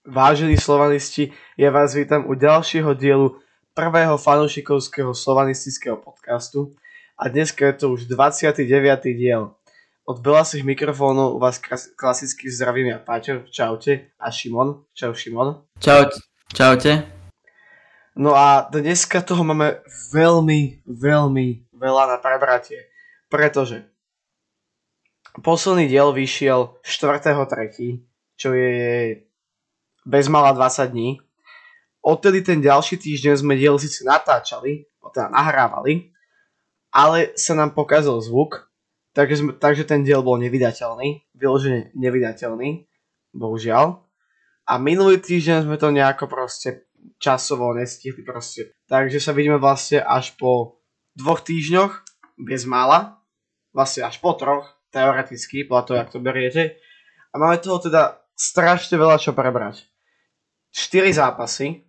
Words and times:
Vážení 0.00 0.56
slovanisti, 0.56 1.28
ja 1.60 1.68
vás 1.68 1.92
vítam 1.92 2.24
u 2.24 2.32
ďalšieho 2.32 2.96
dielu 2.96 3.36
prvého 3.76 4.16
fanúšikovského 4.16 5.12
slovanistického 5.12 6.00
podcastu 6.00 6.72
a 7.20 7.28
dnes 7.28 7.52
je 7.52 7.68
to 7.76 7.92
už 7.92 8.08
29. 8.08 8.64
diel. 9.12 9.60
Od 10.08 10.16
belasých 10.24 10.64
mikrofónov 10.64 11.36
vás 11.36 11.60
klasicky 12.00 12.48
zdravím 12.48 12.96
ja 12.96 12.98
Paťo, 12.98 13.44
čaute, 13.52 14.16
a 14.16 14.32
Šimon, 14.32 14.88
čau 14.96 15.12
Šimon. 15.12 15.68
Čau, 15.76 16.08
čaute. 16.48 17.04
No 18.16 18.32
a 18.32 18.72
dneska 18.72 19.20
toho 19.20 19.44
máme 19.44 19.84
veľmi, 20.16 20.80
veľmi 20.88 21.76
veľa 21.76 22.04
na 22.08 22.16
prebratie, 22.16 22.88
pretože 23.28 23.84
posledný 25.44 25.92
diel 25.92 26.16
vyšiel 26.16 26.80
4.3., 26.88 28.00
čo 28.40 28.56
je 28.56 29.28
bezmala 30.10 30.50
20 30.50 30.90
dní. 30.90 31.22
Odtedy 32.02 32.42
ten 32.42 32.58
ďalší 32.58 32.98
týždeň 32.98 33.46
sme 33.46 33.54
diel 33.54 33.78
síce 33.78 34.02
natáčali, 34.02 34.90
teda 35.14 35.30
nahrávali, 35.30 36.10
ale 36.90 37.30
sa 37.38 37.54
nám 37.54 37.76
pokazil 37.76 38.18
zvuk, 38.18 38.66
takže, 39.14 39.36
sme, 39.38 39.52
takže 39.54 39.86
ten 39.86 40.02
diel 40.02 40.26
bol 40.26 40.40
nevydateľný, 40.42 41.30
vyložené 41.38 41.94
nevydateľný, 41.94 42.90
bohužiaľ. 43.36 44.02
A 44.66 44.72
minulý 44.78 45.22
týždeň 45.22 45.66
sme 45.66 45.76
to 45.78 45.94
nejako 45.94 46.26
proste 46.26 46.90
časovo 47.20 47.74
nestihli 47.74 48.22
proste. 48.22 48.74
Takže 48.88 49.18
sa 49.20 49.34
vidíme 49.34 49.58
vlastne 49.58 50.00
až 50.00 50.34
po 50.38 50.82
dvoch 51.14 51.42
týždňoch, 51.42 51.92
bez 52.40 52.64
mála, 52.64 53.20
vlastne 53.74 54.08
až 54.08 54.18
po 54.22 54.32
troch, 54.38 54.66
teoreticky, 54.94 55.66
podľa 55.66 55.84
toho, 55.84 55.96
jak 56.00 56.12
to 56.12 56.20
beriete. 56.22 56.62
A 57.30 57.34
máme 57.38 57.62
toho 57.62 57.78
teda 57.78 58.18
strašne 58.34 58.96
veľa 58.96 59.20
čo 59.20 59.36
prebrať. 59.36 59.89
4 60.70 61.10
zápasy. 61.14 61.82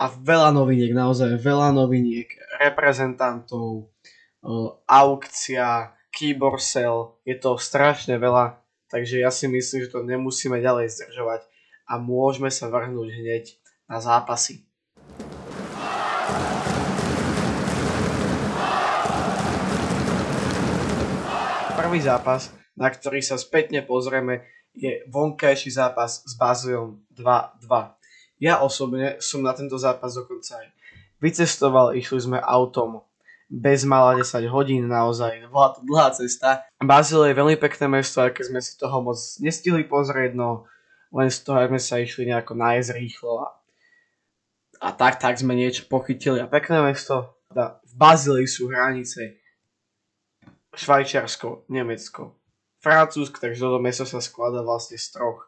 A 0.00 0.08
veľa 0.08 0.56
noviniek, 0.56 0.96
naozaj 0.96 1.36
veľa 1.36 1.76
noviniek, 1.76 2.24
reprezentantov, 2.56 3.92
aukcia, 4.88 5.92
keyborsel, 6.08 7.20
je 7.28 7.36
to 7.36 7.60
strašne 7.60 8.16
veľa, 8.16 8.64
takže 8.88 9.20
ja 9.20 9.28
si 9.28 9.44
myslím, 9.44 9.84
že 9.84 9.92
to 9.92 10.00
nemusíme 10.00 10.56
ďalej 10.56 10.88
zdržovať 10.96 11.44
a 11.84 12.00
môžeme 12.00 12.48
sa 12.48 12.72
vrhnúť 12.72 13.08
hneď 13.12 13.44
na 13.92 14.00
zápasy. 14.00 14.64
Prvý 21.76 22.00
zápas, 22.00 22.56
na 22.72 22.88
ktorý 22.88 23.20
sa 23.20 23.36
spätne 23.36 23.84
pozrieme, 23.84 24.48
je 24.74 25.02
vonkajší 25.10 25.70
zápas 25.70 26.22
s 26.22 26.32
Bazilom 26.38 27.02
2-2. 27.14 27.94
Ja 28.40 28.64
osobne 28.64 29.20
som 29.20 29.44
na 29.44 29.52
tento 29.52 29.76
zápas 29.76 30.16
dokonca 30.16 30.56
aj 30.56 30.68
vycestoval, 31.20 31.92
išli 31.94 32.20
sme 32.30 32.38
autom 32.40 33.04
bez 33.50 33.82
mala 33.82 34.14
10 34.14 34.46
hodín 34.46 34.86
naozaj, 34.86 35.50
bola 35.50 35.74
to 35.74 35.82
dlhá 35.82 36.14
cesta. 36.14 36.64
Bazil 36.78 37.26
je 37.26 37.34
veľmi 37.34 37.58
pekné 37.58 37.90
mesto, 38.00 38.22
aj 38.22 38.38
keď 38.38 38.44
sme 38.46 38.60
si 38.62 38.78
toho 38.78 39.02
moc 39.02 39.18
nestihli 39.42 39.84
pozrieť, 39.90 40.38
no 40.38 40.70
len 41.10 41.26
z 41.26 41.42
toho, 41.42 41.58
sme 41.66 41.82
sa 41.82 41.98
išli 41.98 42.30
nejako 42.30 42.54
nájsť 42.54 42.90
rýchlo 42.94 43.42
a, 43.42 43.48
a 44.78 44.88
tak, 44.94 45.18
tak 45.18 45.34
sme 45.36 45.58
niečo 45.58 45.90
pochytili. 45.90 46.38
A 46.38 46.46
pekné 46.46 46.78
mesto, 46.80 47.42
teda 47.50 47.82
v 47.82 47.94
Bazilii 47.98 48.46
sú 48.46 48.70
hranice 48.70 49.42
Švajčiarsko, 50.70 51.66
Nemecko, 51.66 52.39
Francúzsk, 52.80 53.36
takže 53.36 53.60
toto 53.60 53.76
mesto 53.76 54.08
sa 54.08 54.24
skladá 54.24 54.64
vlastne 54.64 54.96
z 54.96 55.12
troch, 55.12 55.44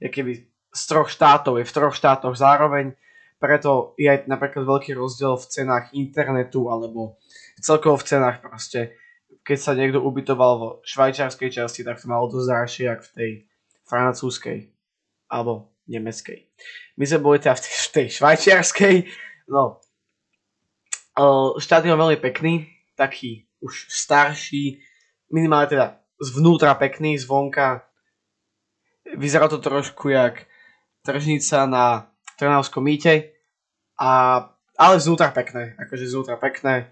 keby 0.00 0.44
z 0.68 0.82
troch 0.84 1.08
štátov, 1.08 1.56
je 1.56 1.64
v 1.64 1.74
troch 1.74 1.96
štátoch 1.96 2.36
zároveň, 2.36 2.92
preto 3.40 3.96
je 3.96 4.08
aj 4.08 4.28
napríklad 4.28 4.68
veľký 4.68 4.92
rozdiel 4.96 5.36
v 5.36 5.48
cenách 5.48 5.92
internetu 5.96 6.68
alebo 6.68 7.16
celkovo 7.60 7.96
v 8.00 8.08
cenách 8.08 8.44
proste. 8.44 8.96
Keď 9.44 9.58
sa 9.60 9.72
niekto 9.76 10.00
ubytoval 10.00 10.52
vo 10.56 10.68
švajčiarskej 10.84 11.52
časti, 11.52 11.84
tak 11.84 12.00
to 12.00 12.08
malo 12.08 12.32
dosť 12.32 12.48
drahšie, 12.48 12.86
ako 12.88 13.04
v 13.04 13.12
tej 13.12 13.30
francúzskej 13.84 14.58
alebo 15.28 15.72
nemeckej. 15.84 16.48
My 16.96 17.04
sme 17.04 17.20
boli 17.20 17.36
teda 17.40 17.56
v 17.56 17.62
tej, 17.64 17.74
v 17.76 17.88
tej 17.92 18.06
švajčiarskej, 18.20 18.96
no. 19.52 19.80
Štádion 21.60 22.00
veľmi 22.00 22.16
pekný, 22.20 22.68
taký 22.96 23.44
už 23.60 23.92
starší, 23.92 24.80
minimálne 25.28 25.68
teda 25.68 25.86
zvnútra 26.20 26.74
pekný, 26.78 27.18
zvonka 27.18 27.86
vyzerá 29.16 29.48
to 29.48 29.58
trošku 29.58 30.08
jak 30.08 30.46
tržnica 31.04 31.66
na 31.68 31.84
Trnavskom 32.34 32.82
mýte, 32.82 33.30
a, 33.94 34.42
ale 34.74 34.94
zvnútra 34.98 35.30
pekné, 35.30 35.78
akože 35.78 36.10
zvnútra 36.10 36.34
pekné. 36.34 36.90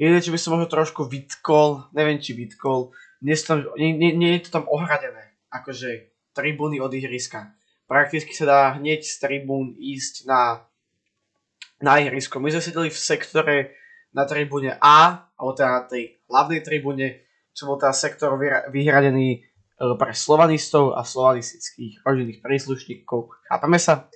Jediné, 0.00 0.22
čo 0.24 0.32
by 0.32 0.38
som 0.40 0.56
možno 0.56 0.70
trošku 0.70 1.04
vytkol, 1.10 1.90
neviem 1.92 2.22
či 2.22 2.32
vytkol, 2.32 2.94
nie, 3.20 3.34
tam, 3.36 3.66
nie, 3.76 3.92
nie, 3.92 4.14
nie 4.14 4.38
je 4.38 4.48
to 4.48 4.62
tam 4.62 4.64
ohradené, 4.70 5.36
akože 5.50 6.08
tribúny 6.32 6.80
od 6.80 6.94
ihriska. 6.94 7.52
Prakticky 7.84 8.32
sa 8.32 8.44
dá 8.46 8.60
hneď 8.78 9.04
z 9.04 9.14
tribún 9.18 9.74
ísť 9.76 10.24
na, 10.24 10.64
na 11.82 11.98
ihrisko. 12.00 12.38
My 12.38 12.54
sme 12.54 12.62
sedeli 12.62 12.88
v 12.88 12.96
sektore 12.96 13.56
na 14.14 14.24
tribúne 14.24 14.78
A, 14.80 15.28
alebo 15.36 15.52
teda 15.52 15.68
na 15.68 15.82
tej 15.84 16.02
hlavnej 16.30 16.60
tribúne, 16.64 17.27
čo 17.58 17.66
bol 17.66 17.74
teda 17.74 17.90
sektor 17.90 18.38
vyhradený 18.70 19.28
e, 19.34 19.38
pre 19.98 20.14
slovanistov 20.14 20.94
a 20.94 21.02
slovanistických 21.02 22.06
rodinných 22.06 22.38
príslušníkov. 22.38 23.34
Chápeme 23.50 23.82
sa? 23.82 24.06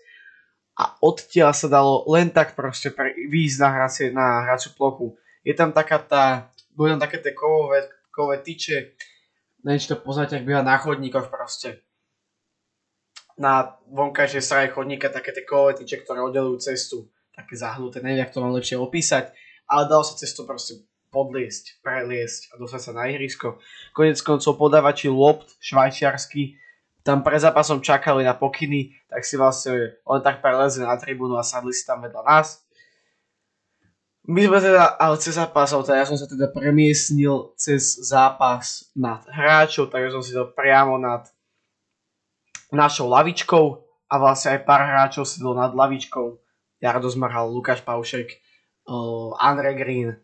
A 0.78 0.94
odtiaľ 1.02 1.50
sa 1.50 1.66
dalo 1.66 2.06
len 2.06 2.30
tak 2.30 2.54
proste 2.54 2.94
pre, 2.94 3.10
výjsť 3.10 3.58
na, 3.58 3.68
hracie, 3.74 4.06
na 4.14 4.46
hraciu 4.46 4.70
plochu. 4.78 5.18
Je 5.42 5.58
tam 5.58 5.74
taká 5.74 5.98
tá, 5.98 6.54
boli 6.70 6.94
tam 6.94 7.02
také 7.02 7.18
tie 7.18 7.34
kovové, 7.34 7.90
kovové 8.14 8.38
tyče, 8.46 8.94
neviem, 9.66 9.82
či 9.82 9.90
to 9.90 9.98
poznáte, 9.98 10.38
ak 10.38 10.46
býva 10.46 10.62
na 10.62 10.78
chodníkoch 10.78 11.26
proste. 11.26 11.82
Na 13.42 13.74
vonkajšej 13.90 14.42
strane 14.44 14.70
chodníka 14.70 15.10
také 15.10 15.34
tie 15.34 15.42
kovové 15.42 15.82
tyče, 15.82 16.06
ktoré 16.06 16.22
oddelujú 16.22 16.62
cestu. 16.62 17.10
Také 17.34 17.58
zahnuté, 17.58 17.98
neviem, 17.98 18.22
jak 18.22 18.30
to 18.30 18.38
mám 18.38 18.54
lepšie 18.54 18.78
opísať. 18.78 19.34
Ale 19.66 19.90
dalo 19.90 20.06
sa 20.06 20.14
cestu 20.14 20.46
proste 20.46 20.84
podliesť, 21.12 21.84
preliesť 21.84 22.56
a 22.56 22.58
dostať 22.58 22.80
sa 22.80 22.92
na 22.96 23.12
ihrisko. 23.12 23.60
Konec 23.92 24.16
koncov 24.24 24.56
podávači 24.56 25.12
lopt 25.12 25.60
švajčiarsky 25.60 26.56
tam 27.02 27.26
pre 27.26 27.34
zápasom 27.34 27.82
čakali 27.82 28.22
na 28.22 28.34
pokyny, 28.34 28.94
tak 29.10 29.26
si 29.26 29.34
vlastne 29.34 29.98
len 29.98 30.20
tak 30.22 30.38
prelezli 30.38 30.86
na 30.86 30.94
tribúnu 30.94 31.34
a 31.34 31.42
sadli 31.42 31.74
si 31.74 31.82
tam 31.82 31.98
vedľa 32.02 32.22
nás. 32.22 32.62
My 34.22 34.46
sme 34.46 34.62
teda, 34.62 34.94
ale 35.02 35.18
cez 35.18 35.34
zápasov, 35.34 35.82
teda 35.82 35.98
ja 35.98 36.06
som 36.06 36.14
sa 36.14 36.30
teda 36.30 36.46
premiesnil 36.54 37.58
cez 37.58 37.98
zápas 38.06 38.86
nad 38.94 39.18
hráčov, 39.26 39.90
takže 39.90 40.14
som 40.14 40.22
si 40.22 40.30
to 40.30 40.46
priamo 40.54 40.94
nad 40.94 41.26
našou 42.70 43.10
lavičkou 43.10 43.82
a 44.06 44.14
vlastne 44.22 44.54
aj 44.54 44.60
pár 44.62 44.86
hráčov 44.86 45.26
sedel 45.26 45.58
nad 45.58 45.74
lavičkou. 45.74 46.38
Jardo 46.78 47.10
Zmrhal, 47.10 47.50
Lukáš 47.50 47.82
Paušek, 47.82 48.30
uh, 48.86 49.34
Andre 49.42 49.74
Green, 49.74 50.14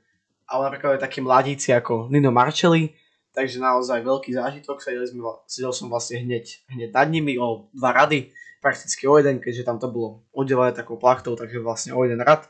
ale 0.48 0.60
napríklad 0.72 0.96
aj 0.96 1.04
takí 1.04 1.20
mladíci 1.20 1.70
ako 1.76 2.08
Nino 2.08 2.32
Marcelli, 2.32 2.96
takže 3.36 3.60
naozaj 3.60 4.00
veľký 4.00 4.32
zážitok, 4.32 4.80
sedel, 4.80 5.04
sme, 5.04 5.22
sedel 5.44 5.72
som 5.76 5.92
vlastne 5.92 6.24
hneď, 6.24 6.64
hneď 6.72 6.90
nad 6.90 7.08
nimi 7.12 7.36
o 7.36 7.68
dva 7.76 7.92
rady, 7.92 8.32
prakticky 8.58 9.06
o 9.06 9.14
jeden, 9.20 9.38
keďže 9.38 9.68
tam 9.68 9.78
to 9.78 9.86
bolo 9.92 10.24
oddelené 10.32 10.74
takou 10.74 10.96
plachtou, 10.98 11.36
takže 11.36 11.62
vlastne 11.62 11.94
o 11.94 12.02
jeden 12.02 12.18
rad. 12.24 12.48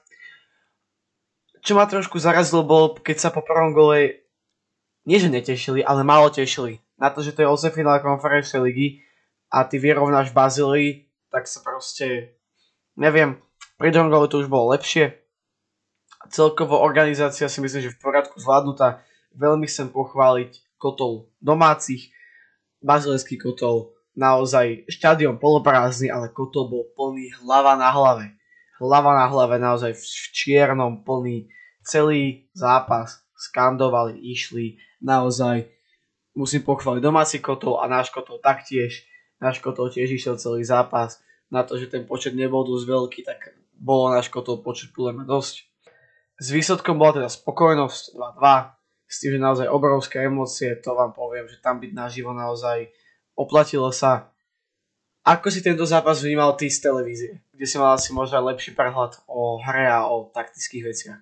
Čo 1.61 1.77
ma 1.77 1.85
trošku 1.85 2.17
zarazilo 2.23 2.65
bolo, 2.65 2.97
keď 2.97 3.17
sa 3.19 3.29
po 3.35 3.43
prvom 3.43 3.75
gole 3.75 4.25
nie 5.05 5.19
že 5.19 5.29
netešili, 5.29 5.83
ale 5.83 6.07
málo 6.07 6.31
tešili. 6.31 6.81
Na 6.97 7.11
to, 7.11 7.21
že 7.21 7.35
to 7.35 7.43
je 7.45 7.49
8 7.51 7.75
finále 7.75 7.99
konferenčnej 8.01 8.63
ligy 8.63 8.89
a 9.51 9.65
ty 9.65 9.81
vyrovnáš 9.81 10.33
Bazílii, 10.33 11.09
tak 11.29 11.45
sa 11.49 11.61
proste, 11.61 12.37
neviem, 12.97 13.41
pri 13.77 13.93
druhom 13.93 14.09
gole 14.09 14.29
to 14.29 14.41
už 14.41 14.49
bolo 14.49 14.73
lepšie, 14.73 15.28
celkovo 16.31 16.81
organizácia 16.81 17.49
si 17.49 17.59
myslím, 17.61 17.89
že 17.89 17.95
v 17.95 18.03
poriadku 18.03 18.37
zvládnutá. 18.41 19.03
Veľmi 19.37 19.69
chcem 19.69 19.93
pochváliť 19.93 20.79
kotol 20.81 21.29
domácich, 21.43 22.15
bazileský 22.81 23.37
kotol, 23.37 23.99
naozaj 24.19 24.91
štadión 24.91 25.39
poloprázdny, 25.39 26.11
ale 26.11 26.35
kotol 26.35 26.67
bol 26.67 26.85
plný 26.99 27.31
hlava 27.43 27.79
na 27.79 27.91
hlave. 27.95 28.35
Hlava 28.83 29.15
na 29.15 29.27
hlave 29.31 29.59
naozaj 29.59 29.95
v 29.95 30.05
čiernom 30.35 31.03
plný 31.07 31.51
celý 31.87 32.51
zápas 32.55 33.23
skandovali, 33.39 34.19
išli 34.19 34.79
naozaj 34.99 35.71
musím 36.35 36.63
pochváliť 36.67 37.03
domáci 37.03 37.39
kotol 37.39 37.79
a 37.79 37.87
náš 37.87 38.11
kotol 38.11 38.43
taktiež. 38.43 39.07
Náš 39.39 39.63
kotol 39.63 39.91
tiež 39.91 40.11
išiel 40.11 40.35
celý 40.35 40.67
zápas. 40.67 41.23
Na 41.49 41.63
to, 41.63 41.79
že 41.79 41.87
ten 41.87 42.05
počet 42.05 42.35
nebol 42.35 42.67
dosť 42.67 42.85
veľký, 42.87 43.21
tak 43.23 43.55
bolo 43.79 44.11
náš 44.11 44.27
kotol 44.29 44.59
počet 44.63 44.91
podľa 44.91 45.25
dosť. 45.25 45.68
S 46.39 46.55
výsledkom 46.55 46.95
bola 46.95 47.19
teda 47.19 47.29
spokojnosť 47.31 48.15
2-2, 48.15 48.79
s 49.09 49.17
tým, 49.19 49.31
že 49.35 49.41
naozaj 49.43 49.67
obrovské 49.67 50.17
emócie, 50.23 50.79
to 50.79 50.95
vám 50.95 51.11
poviem, 51.11 51.51
že 51.51 51.59
tam 51.59 51.83
byť 51.83 51.91
naživo 51.91 52.31
naozaj 52.31 52.95
oplatilo 53.35 53.91
sa. 53.91 54.31
Ako 55.27 55.51
si 55.51 55.67
tento 55.67 55.83
zápas 55.83 56.23
vnímal 56.23 56.55
ty 56.55 56.71
z 56.71 56.79
televízie, 56.79 57.33
kde 57.51 57.67
si 57.67 57.77
mal 57.77 57.99
asi 57.99 58.15
možno 58.15 58.39
lepší 58.47 58.77
prehľad 58.77 59.19
o 59.27 59.59
hre 59.59 59.91
a 59.91 60.07
o 60.07 60.31
taktických 60.31 60.85
veciach? 60.87 61.21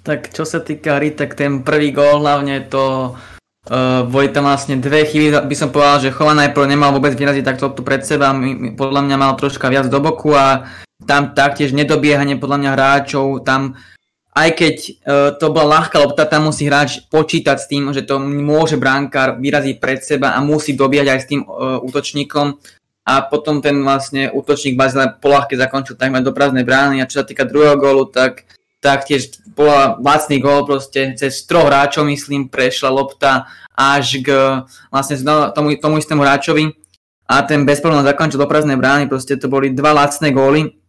Tak 0.00 0.32
čo 0.32 0.48
sa 0.48 0.64
týka 0.64 0.96
hry, 0.96 1.12
tak 1.12 1.36
ten 1.36 1.62
prvý 1.62 1.92
gól 1.92 2.24
hlavne 2.24 2.66
to 2.66 3.14
uh, 3.14 4.02
boli 4.08 4.32
tam 4.32 4.48
vlastne 4.48 4.80
dve 4.80 5.04
chyby, 5.04 5.44
by 5.44 5.56
som 5.56 5.70
povedal, 5.70 6.00
že 6.00 6.14
Chova 6.16 6.32
najprv 6.34 6.66
nemal 6.66 6.90
vôbec 6.90 7.12
vyraziť 7.14 7.44
takto 7.44 7.76
tu 7.76 7.84
pred 7.84 8.02
seba, 8.02 8.32
podľa 8.74 9.00
mňa 9.06 9.16
mal 9.20 9.36
troška 9.36 9.68
viac 9.68 9.86
do 9.86 10.00
boku 10.00 10.32
a 10.32 10.64
tam 11.04 11.36
taktiež 11.36 11.76
nedobiehanie 11.76 12.40
podľa 12.40 12.58
mňa 12.58 12.70
hráčov, 12.74 13.44
tam 13.44 13.76
aj 14.40 14.50
keď 14.56 14.76
uh, 14.80 14.92
to 15.36 15.52
bola 15.52 15.80
ľahká 15.80 16.00
lopta, 16.00 16.24
tam 16.24 16.48
musí 16.48 16.64
hráč 16.64 17.04
počítať 17.12 17.56
s 17.60 17.68
tým, 17.68 17.92
že 17.92 18.08
to 18.08 18.16
môže 18.20 18.80
bránkár 18.80 19.36
vyraziť 19.36 19.76
pred 19.76 20.00
seba 20.00 20.32
a 20.32 20.40
musí 20.40 20.72
dobíjať 20.72 21.06
aj 21.12 21.20
s 21.20 21.28
tým 21.28 21.40
uh, 21.44 21.76
útočníkom. 21.84 22.56
A 23.04 23.26
potom 23.26 23.60
ten 23.60 23.76
vlastne 23.84 24.30
útočník 24.32 24.78
Bazile 24.78 25.12
polahke 25.18 25.58
zakončil 25.58 25.98
takmer 25.98 26.24
do 26.24 26.32
prázdnej 26.32 26.64
brány. 26.64 27.02
A 27.02 27.08
čo 27.10 27.20
sa 27.20 27.26
týka 27.26 27.42
druhého 27.42 27.74
gólu, 27.74 28.06
tak 28.06 28.46
taktiež 28.80 29.44
bola 29.52 30.00
lacný 30.00 30.40
gól 30.40 30.64
proste 30.64 31.12
cez 31.18 31.44
troch 31.44 31.68
hráčov 31.68 32.08
myslím 32.08 32.48
prešla 32.48 32.88
lopta 32.88 33.50
až 33.76 34.24
k 34.24 34.28
vlastne 34.88 35.20
tomu, 35.52 35.76
tomu 35.76 36.00
istému 36.00 36.24
hráčovi. 36.24 36.72
A 37.30 37.46
ten 37.46 37.62
bezproblémom 37.62 38.08
zakončil 38.08 38.42
do 38.42 38.50
prázdnej 38.50 38.74
brány, 38.74 39.06
proste 39.06 39.38
to 39.38 39.46
boli 39.46 39.70
dva 39.70 39.94
lacné 39.94 40.34
góly, 40.34 40.79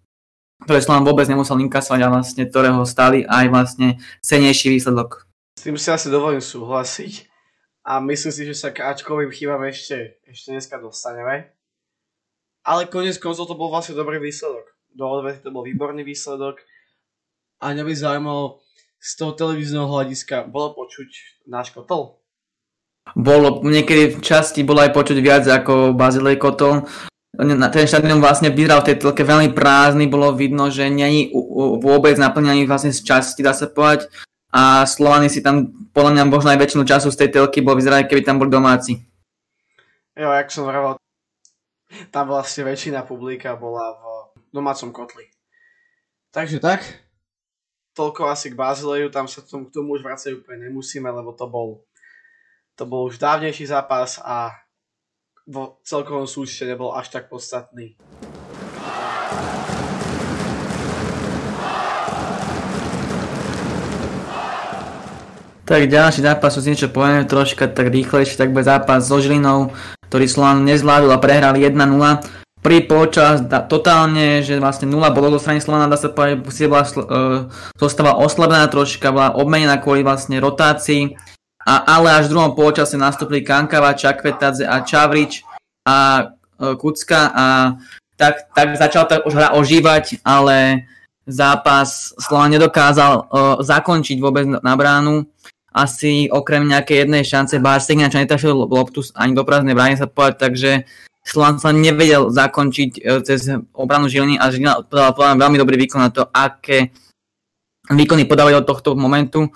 ktoré 0.64 0.80
Slovan 0.80 1.06
vôbec 1.06 1.26
nemusel 1.26 1.58
inkasovať 1.62 2.00
a 2.06 2.12
vlastne 2.14 2.44
ktorého 2.46 2.86
stali 2.86 3.26
aj 3.26 3.46
vlastne 3.50 3.98
cenejší 4.22 4.74
výsledok. 4.78 5.26
S 5.58 5.66
tým 5.66 5.78
si 5.78 5.90
asi 5.90 6.08
dovolím 6.10 6.42
súhlasiť 6.42 7.28
a 7.86 7.98
myslím 8.02 8.34
si, 8.34 8.42
že 8.46 8.56
sa 8.56 8.70
k 8.70 8.86
Ačkovým 8.86 9.34
chybám 9.34 9.66
ešte, 9.66 10.22
ešte 10.26 10.54
dneska 10.54 10.78
dostaneme. 10.78 11.54
Ale 12.62 12.86
konec 12.86 13.18
koncov 13.18 13.50
to 13.50 13.58
bol 13.58 13.74
vlastne 13.74 13.98
dobrý 13.98 14.22
výsledok. 14.22 14.70
Do 14.94 15.10
odvety 15.10 15.42
to 15.42 15.50
bol 15.50 15.66
výborný 15.66 16.06
výsledok. 16.06 16.62
A 17.58 17.74
mňa 17.74 17.84
by 17.86 17.94
zaujímalo 17.94 18.62
z 19.02 19.12
toho 19.18 19.34
televízneho 19.34 19.90
hľadiska, 19.90 20.46
bolo 20.46 20.78
počuť 20.78 21.10
náš 21.50 21.74
kotol? 21.74 22.22
Bolo, 23.18 23.66
niekedy 23.66 24.14
v 24.14 24.22
časti 24.22 24.62
bolo 24.62 24.86
aj 24.86 24.94
počuť 24.94 25.18
viac 25.26 25.42
ako 25.50 25.98
Bazilej 25.98 26.38
kotol. 26.38 26.86
Ten 27.32 27.88
štadión 27.88 28.20
vlastne 28.20 28.52
vyzeral 28.52 28.84
v 28.84 28.92
tej 28.92 28.98
telke 29.00 29.24
veľmi 29.24 29.56
prázdny, 29.56 30.12
bolo 30.12 30.36
vidno, 30.36 30.68
že 30.68 30.92
není 30.92 31.32
vôbec 31.80 32.20
naplnený 32.20 32.68
vlastne 32.68 32.92
z 32.92 33.02
časti, 33.08 33.40
dá 33.40 33.56
sa 33.56 33.72
povedať. 33.72 34.12
A 34.52 34.84
Slovany 34.84 35.32
si 35.32 35.40
tam, 35.40 35.72
podľa 35.96 36.12
mňa, 36.12 36.24
možno 36.28 36.52
aj 36.52 36.60
väčšinu 36.60 36.84
času 36.84 37.08
z 37.08 37.24
tej 37.24 37.40
telky 37.40 37.64
bol 37.64 37.80
vyzerali, 37.80 38.04
keby 38.04 38.28
tam 38.28 38.36
boli 38.36 38.52
domáci. 38.52 39.00
Jo, 40.12 40.28
jak 40.28 40.52
som 40.52 40.68
vravel, 40.68 41.00
tam 42.12 42.28
vlastne 42.28 42.68
väčšina 42.68 43.08
publika 43.08 43.56
bola 43.56 43.96
v 43.96 44.04
domácom 44.52 44.92
kotli. 44.92 45.32
Takže 46.36 46.60
tak, 46.60 46.84
toľko 47.96 48.28
asi 48.28 48.52
k 48.52 48.60
Bazileju, 48.60 49.08
tam 49.08 49.32
sa 49.32 49.40
k 49.40 49.52
tomu 49.72 49.96
už 49.96 50.04
vracať 50.04 50.36
úplne 50.36 50.68
nemusíme, 50.68 51.08
lebo 51.08 51.32
to 51.32 51.48
bol, 51.48 51.88
to 52.76 52.84
bol 52.84 53.08
už 53.08 53.24
dávnejší 53.24 53.72
zápas 53.72 54.20
a 54.20 54.52
vo 55.50 55.82
celkovom 55.82 56.30
súčte 56.30 56.70
nebol 56.70 56.94
až 56.94 57.10
tak 57.10 57.30
podstatný. 57.32 57.98
Tak 65.72 65.88
ďalší 65.88 66.20
zápas, 66.28 66.60
už 66.60 66.68
niečo 66.68 66.92
povieme 66.92 67.24
troška 67.24 67.72
tak 67.72 67.96
rýchlejšie, 67.96 68.36
tak 68.36 68.52
bude 68.52 68.68
zápas 68.68 69.08
so 69.08 69.24
Žilinou, 69.24 69.72
ktorý 70.12 70.28
Slovan 70.28 70.68
nezvládol 70.68 71.16
a 71.16 71.24
prehral 71.24 71.56
1-0. 71.56 71.80
Prvý 72.62 72.86
počas 72.86 73.42
da, 73.48 73.64
totálne, 73.64 74.44
že 74.44 74.60
vlastne 74.60 74.86
0 74.92 75.00
bolo 75.16 75.34
do 75.34 75.40
strany 75.40 75.64
Slovana, 75.64 75.88
dá 75.88 75.96
sa 75.96 76.12
povedať, 76.12 76.44
si 76.52 76.68
bola 76.68 76.84
uh, 76.84 76.94
zostava 77.80 78.20
oslabená 78.20 78.68
troška, 78.68 79.16
bola 79.16 79.34
obmenená 79.34 79.80
kvôli 79.80 80.04
vlastne 80.04 80.44
rotácii. 80.44 81.16
A, 81.62 81.98
ale 81.98 82.10
až 82.10 82.30
v 82.30 82.34
druhom 82.38 82.58
počase 82.58 82.98
nastúpili 82.98 83.46
Kankava, 83.46 83.94
Čakvetadze 83.94 84.66
a 84.66 84.82
Čavrič 84.82 85.46
a 85.86 86.26
uh, 86.26 86.74
Kucka 86.78 87.22
a 87.30 87.46
tak, 88.18 88.54
tak 88.54 88.78
začal 88.78 89.06
tak 89.10 89.26
už 89.26 89.34
hra 89.34 89.54
ožívať, 89.58 90.22
ale 90.22 90.86
zápas 91.26 92.14
Slovan 92.18 92.54
nedokázal 92.54 93.14
uh, 93.18 93.26
zakončiť 93.62 94.18
vôbec 94.18 94.46
na 94.46 94.74
bránu. 94.74 95.26
Asi 95.72 96.28
okrem 96.28 96.68
nejakej 96.68 97.08
jednej 97.08 97.24
šance 97.24 97.56
Barsek 97.56 97.96
čo 98.12 98.20
netrafil 98.20 98.52
loptu 98.52 99.08
ani 99.16 99.32
do 99.32 99.48
prázdnej 99.48 99.72
brány 99.72 99.96
sa 99.96 100.04
povedať, 100.04 100.36
takže 100.52 100.72
Slovan 101.22 101.62
sa 101.62 101.72
nevedel 101.72 102.34
zakončiť 102.34 102.92
e, 102.98 103.02
cez 103.22 103.46
obranu 103.72 104.10
Žiliny 104.10 104.42
a 104.42 104.50
Žilina 104.50 104.82
podala 104.84 105.38
veľmi 105.38 105.58
dobrý 105.62 105.78
výkon 105.86 106.02
na 106.02 106.10
to, 106.10 106.26
aké 106.28 106.90
výkony 107.88 108.26
podávajú 108.26 108.66
od 108.66 108.68
tohto 108.68 108.90
momentu 108.98 109.48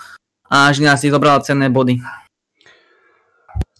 a 0.49 0.69
Žilina 0.73 0.97
si 0.97 1.09
zobrala 1.09 1.41
cenné 1.41 1.69
body. 1.69 1.99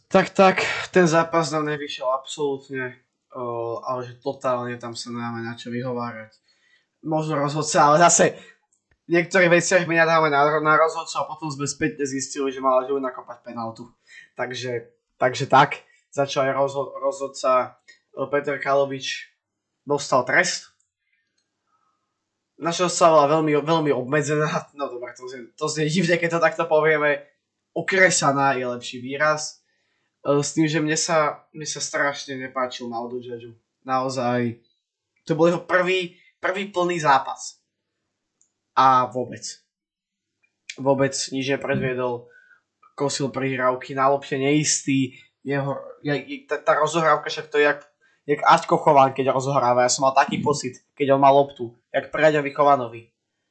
Tak, 0.09 0.29
tak, 0.31 0.63
ten 0.95 1.07
zápas 1.07 1.51
nám 1.51 1.67
nevyšiel 1.67 2.07
absolútne, 2.07 2.95
ale 3.83 3.99
že 4.07 4.15
totálne 4.23 4.79
tam 4.79 4.95
sa 4.95 5.11
nemáme 5.11 5.43
na 5.43 5.59
čo 5.59 5.73
vyhovárať. 5.73 6.31
Možno 7.03 7.37
rozhodca, 7.37 7.91
ale 7.91 7.99
zase 8.01 8.39
v 9.05 9.21
niektorých 9.21 9.51
veciach 9.53 9.83
my 9.85 10.01
nadáme 10.01 10.33
na, 10.33 10.41
na 10.63 10.73
rozhodcu 10.79 11.15
a 11.21 11.29
potom 11.29 11.51
sme 11.53 11.69
späť 11.69 12.01
zistili, 12.07 12.49
že 12.49 12.63
mala 12.63 12.87
Žilina 12.87 13.13
nakopať 13.13 13.43
penaltu. 13.45 13.91
Takže, 14.33 14.89
takže 15.21 15.45
tak, 15.45 15.85
začal 16.09 16.49
aj 16.49 16.53
rozhod, 16.57 16.87
rozhodca 16.97 17.75
Peter 18.31 18.55
Kalovič 18.55 19.35
dostal 19.83 20.23
trest. 20.23 20.74
Naša 22.55 22.87
sa 22.87 23.11
bola 23.11 23.27
veľmi, 23.27 23.59
veľmi 23.59 23.91
obmedzená, 23.91 24.47
no 24.79 24.87
dobre, 24.87 25.11
to 25.15 25.27
znie, 25.27 25.51
to 25.55 25.65
znie 25.67 25.91
divne, 25.91 26.15
keď 26.15 26.39
to 26.39 26.45
takto 26.45 26.63
povieme, 26.67 27.23
okresaná 27.75 28.55
je 28.55 28.65
lepší 28.65 28.97
výraz. 29.03 29.59
E, 30.23 30.39
s 30.39 30.55
tým, 30.55 30.65
že 30.65 30.79
mne 30.79 30.95
sa, 30.95 31.43
mne 31.51 31.67
sa 31.67 31.83
strašne 31.83 32.39
nepáčil 32.39 32.87
Maldo 32.87 33.19
Judge. 33.19 33.51
Naozaj, 33.83 34.63
to 35.27 35.35
bol 35.35 35.51
jeho 35.51 35.61
prvý, 35.61 36.15
prvý 36.39 36.71
plný 36.71 37.03
zápas 37.03 37.59
a 38.73 39.05
vôbec. 39.11 39.43
Vôbec 40.75 41.15
nič 41.31 41.45
nepredviedol, 41.55 42.27
kosil 42.95 43.31
prihrávky, 43.31 43.95
na 43.95 44.11
lopte 44.11 44.39
neistý, 44.39 45.15
jeho, 45.45 45.77
tá, 46.49 46.57
tá 46.57 46.73
rozohrávka 46.81 47.29
však 47.29 47.47
to 47.53 47.61
je 47.61 47.69
jak, 47.69 47.85
jak 48.25 48.41
Aťko 48.41 48.81
Chovan, 48.81 49.13
keď 49.13 49.31
rozohráva. 49.31 49.85
Ja 49.85 49.91
som 49.93 50.09
mal 50.09 50.17
taký 50.17 50.41
pocit, 50.41 50.81
keď 50.97 51.15
on 51.15 51.21
mal 51.21 51.33
loptu, 51.33 51.69
jak 51.93 52.09
Preďovi 52.09 52.51
Chovanovi. 52.51 53.01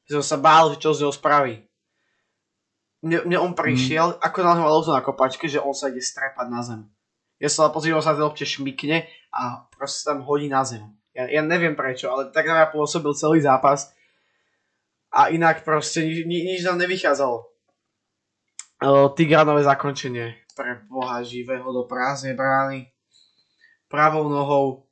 Že 0.05 0.21
som 0.21 0.25
sa 0.35 0.37
bál, 0.37 0.75
že 0.75 0.83
čo 0.83 0.93
z 0.93 1.07
neho 1.07 1.13
spraví. 1.15 1.63
Mne, 3.01 3.25
mne 3.25 3.37
on 3.41 3.53
prišiel, 3.55 4.15
mm. 4.15 4.21
ako 4.21 4.37
na 4.43 4.53
mal 4.59 4.75
loptu 4.75 4.91
na 4.91 5.01
kopačke, 5.01 5.47
že 5.47 5.63
on 5.63 5.73
sa 5.73 5.89
ide 5.89 6.03
strepať 6.03 6.47
na 6.51 6.61
zem. 6.61 6.81
Ja 7.39 7.47
som 7.51 7.71
pozrieť, 7.71 7.99
že 7.99 8.05
sa 8.05 8.15
tej 8.15 8.23
lopte 8.23 8.45
šmikne 8.47 9.07
a 9.31 9.67
proste 9.71 10.07
tam 10.07 10.23
hodí 10.23 10.47
na 10.51 10.63
zem. 10.63 10.83
Ja, 11.15 11.27
ja 11.31 11.41
neviem 11.43 11.75
prečo, 11.75 12.11
ale 12.11 12.31
tak 12.31 12.47
na 12.47 12.59
mňa 12.59 12.75
pôsobil 12.75 13.11
celý 13.15 13.39
zápas 13.39 13.95
a 15.15 15.31
inak 15.31 15.63
proste 15.63 16.03
nič, 16.03 16.27
nič 16.27 16.61
nám 16.67 16.75
nevychádzalo. 16.83 17.47
Tigranové 19.15 19.63
zakončenie 19.63 20.43
pre 20.55 20.83
boha 20.87 21.23
živého 21.23 21.67
do 21.71 21.87
prázdnej 21.87 22.35
brány 22.35 22.94
pravou 23.87 24.29
nohou 24.29 24.85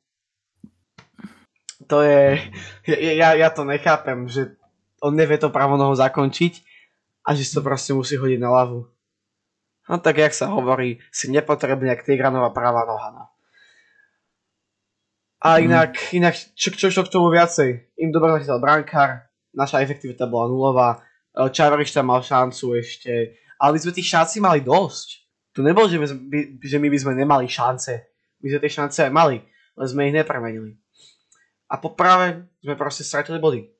to 1.83 2.01
je, 2.01 2.39
ja, 3.19 3.35
ja 3.35 3.49
to 3.51 3.67
nechápem, 3.67 4.25
že 4.31 4.55
on 5.03 5.15
nevie 5.15 5.35
to 5.37 5.51
pravou 5.51 5.75
nohou 5.75 5.95
zakončiť 5.95 6.63
a 7.27 7.35
že 7.35 7.43
to 7.51 7.59
proste 7.59 7.91
musí 7.91 8.15
hodiť 8.15 8.39
na 8.39 8.49
lavu. 8.51 8.87
No 9.83 9.99
tak 9.99 10.17
jak 10.17 10.31
sa 10.31 10.47
hovorí, 10.47 11.03
si 11.11 11.27
nepotrebný 11.27 11.91
jak 11.91 12.07
Tigranová 12.07 12.55
pravá 12.55 12.87
noha. 12.87 13.09
No. 13.11 13.23
A 15.43 15.59
mhm. 15.59 15.63
inak, 15.67 15.91
mm. 15.91 16.17
inak 16.23 16.35
čo, 16.55 16.71
čo, 16.71 16.87
čo 16.87 17.03
k 17.03 17.11
tomu 17.11 17.27
viacej? 17.27 17.99
Im 17.99 18.15
dobre 18.15 18.31
zachytal 18.39 18.63
brankár, 18.63 19.27
naša 19.51 19.83
efektivita 19.83 20.23
bola 20.23 20.47
nulová, 20.47 20.89
e, 21.35 21.51
Čavriš 21.51 21.91
tam 21.91 22.15
mal 22.15 22.23
šancu 22.23 22.79
ešte, 22.79 23.35
ale 23.59 23.75
my 23.75 23.79
sme 23.83 23.91
tých 23.91 24.07
šancí 24.07 24.39
mali 24.39 24.63
dosť. 24.63 25.07
To 25.53 25.61
nebolo, 25.61 25.85
že 25.85 25.99
my, 25.99 26.07
že 26.63 26.77
my 26.79 26.87
by 26.89 26.97
sme 26.97 27.13
nemali 27.13 27.45
šance. 27.45 28.12
My 28.43 28.47
sme 28.51 28.59
tie 28.59 28.71
šance 28.75 28.99
aj 29.07 29.11
mali, 29.15 29.39
ale 29.79 29.85
sme 29.87 30.11
ich 30.11 30.15
nepremenili. 30.15 30.75
A 31.71 31.79
po 31.79 31.95
práve 31.95 32.43
sme 32.59 32.75
proste 32.75 33.07
stratili 33.07 33.39
body. 33.39 33.71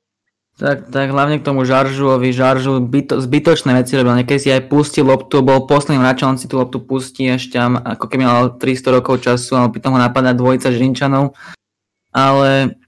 Tak, 0.54 0.94
tak 0.94 1.10
hlavne 1.10 1.42
k 1.42 1.46
tomu 1.46 1.66
Žaržuovi, 1.66 2.30
Žaržu 2.30 2.78
byto, 2.86 3.18
zbytočné 3.18 3.74
veci 3.74 3.98
robil. 3.98 4.22
Niekedy 4.22 4.38
si 4.38 4.48
aj 4.54 4.70
pustil 4.70 5.02
loptu, 5.02 5.42
bol 5.42 5.66
posledným 5.66 5.98
hráčom, 5.98 6.34
on 6.34 6.38
si 6.38 6.46
tú 6.46 6.62
loptu 6.62 6.78
pustí 6.78 7.26
ešte 7.26 7.58
ako 7.58 8.06
keby 8.06 8.22
mal 8.22 8.54
300 8.54 8.96
rokov 9.02 9.18
času, 9.26 9.58
ale 9.58 9.74
potom 9.74 9.98
ho 9.98 10.00
napadá 10.00 10.30
dvojica 10.30 10.70
Žinčanov. 10.70 11.34
Ale 12.14 12.78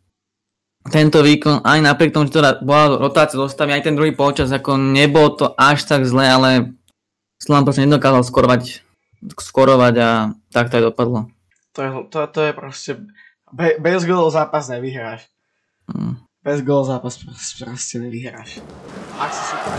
tento 0.86 1.26
výkon, 1.26 1.66
aj 1.66 1.82
napriek 1.82 2.14
tomu, 2.14 2.30
že 2.30 2.38
teda 2.38 2.62
bola 2.62 3.02
rotácia 3.02 3.34
zostavy, 3.34 3.74
aj 3.74 3.90
ten 3.90 3.98
druhý 3.98 4.14
polčas, 4.14 4.54
ako 4.54 4.78
nebolo 4.78 5.34
to 5.34 5.46
až 5.58 5.82
tak 5.90 6.06
zle, 6.06 6.22
ale 6.22 6.78
Slovan 7.42 7.66
proste 7.66 7.82
nedokázal 7.82 8.22
skorovať, 8.22 8.62
skorovať 9.34 9.94
a 9.98 10.08
tak 10.54 10.70
to 10.70 10.78
aj 10.78 10.94
dopadlo. 10.94 11.34
To 11.76 11.84
je, 11.84 11.90
to, 12.08 12.18
to 12.32 12.40
je 12.40 12.52
proste 12.56 12.92
Be- 13.52 13.76
bez 13.76 14.08
gólov 14.08 14.32
zápas 14.32 14.64
nevyhráš. 14.72 15.28
Mm. 15.92 16.16
Bez 16.40 16.64
gólov 16.64 16.88
zápas 16.88 17.20
proste, 17.20 17.62
proste 17.62 18.00
nevyhráš. 18.00 18.64
Ak 19.20 19.30
si 19.30 19.42
super. 19.44 19.76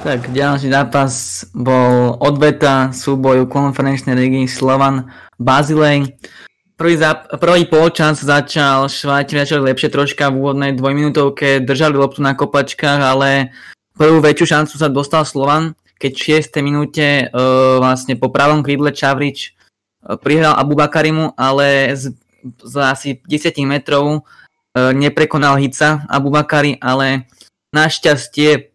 Tak 0.00 0.32
ďalší 0.32 0.72
zápas 0.72 1.44
bol 1.52 2.16
odveta 2.24 2.88
súboju 2.88 3.52
konferenčnej 3.52 4.16
ligy 4.16 4.48
Slovan 4.48 5.12
Bazilej. 5.36 6.16
Prvý, 6.72 6.96
zap- 6.96 7.36
prvý 7.36 7.68
polčas 7.68 8.24
začal 8.24 8.88
Švajčiari 8.88 9.44
začali 9.44 9.62
lepšie 9.76 9.92
troška 9.92 10.32
v 10.32 10.40
úvodnej 10.40 10.72
dvojminútovke, 10.72 11.60
držali 11.60 12.00
loptu 12.00 12.24
na 12.24 12.32
kopačkách, 12.32 13.00
ale 13.04 13.52
prvú 13.92 14.24
väčšiu 14.24 14.46
šancu 14.56 14.74
sa 14.80 14.88
dostal 14.88 15.28
Slovan, 15.28 15.76
keď 15.96 16.12
v 16.12 16.24
6. 16.40 16.60
minúte 16.60 17.28
uh, 17.28 17.80
vlastne 17.80 18.14
po 18.16 18.28
pravom 18.28 18.60
krídle 18.60 18.92
Čavrič 18.92 19.52
uh, 19.52 20.20
prihral 20.20 20.56
Abu 20.56 20.76
Bakarimu, 20.76 21.32
ale 21.36 21.96
z, 21.96 22.12
z 22.44 22.74
asi 22.80 23.08
10 23.24 23.56
metrov 23.64 24.20
uh, 24.20 24.92
neprekonal 24.92 25.56
Hica 25.56 26.04
Abu 26.08 26.28
Bakari, 26.28 26.76
ale 26.80 27.28
našťastie 27.72 28.72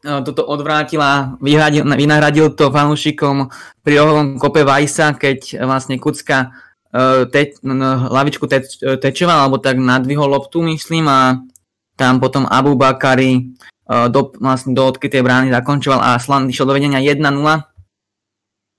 toto 0.00 0.48
odvrátila, 0.48 1.36
vyhradil, 1.44 1.84
vynahradil 1.84 2.56
to 2.56 2.72
fanúšikom 2.72 3.52
pri 3.84 4.00
rohovom 4.00 4.40
kope 4.40 4.64
Vajsa, 4.64 5.12
keď 5.12 5.60
vlastne 5.60 6.00
Kucka 6.00 6.56
te, 7.28 7.42
hlavičku 8.08 8.48
te, 8.48 8.64
tečoval, 8.80 9.44
alebo 9.44 9.60
tak 9.60 9.76
nadvihol 9.76 10.24
loptu, 10.24 10.64
myslím, 10.64 11.04
a 11.04 11.44
tam 12.00 12.16
potom 12.16 12.48
Abu 12.48 12.72
Bakari 12.80 13.52
uh, 13.84 14.08
do, 14.08 14.32
vlastne 14.40 14.72
do 14.72 14.88
odkrytej 14.88 15.20
brány 15.20 15.52
zakončoval 15.52 16.00
a 16.00 16.16
Slan 16.16 16.48
išiel 16.48 16.64
do 16.64 16.72
vedenia 16.72 17.04
1-0. 17.04 17.20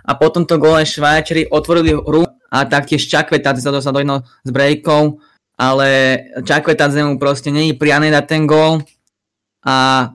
A 0.01 0.11
po 0.17 0.27
tomto 0.33 0.57
gole 0.57 0.81
Švajčari 0.81 1.53
otvorili 1.53 1.93
hru 1.93 2.25
a 2.49 2.65
taktiež 2.65 3.05
Čakvetadze 3.05 3.61
sa 3.61 3.69
dostal 3.69 3.93
do 3.93 4.01
jedno 4.01 4.17
z 4.41 4.49
breakov, 4.49 5.21
ale 5.53 6.17
Čakvetadze 6.41 7.05
mu 7.05 7.21
proste 7.21 7.53
je 7.53 7.77
priané 7.77 8.09
dať 8.09 8.25
ten 8.25 8.49
gól. 8.49 8.81
A, 9.61 10.09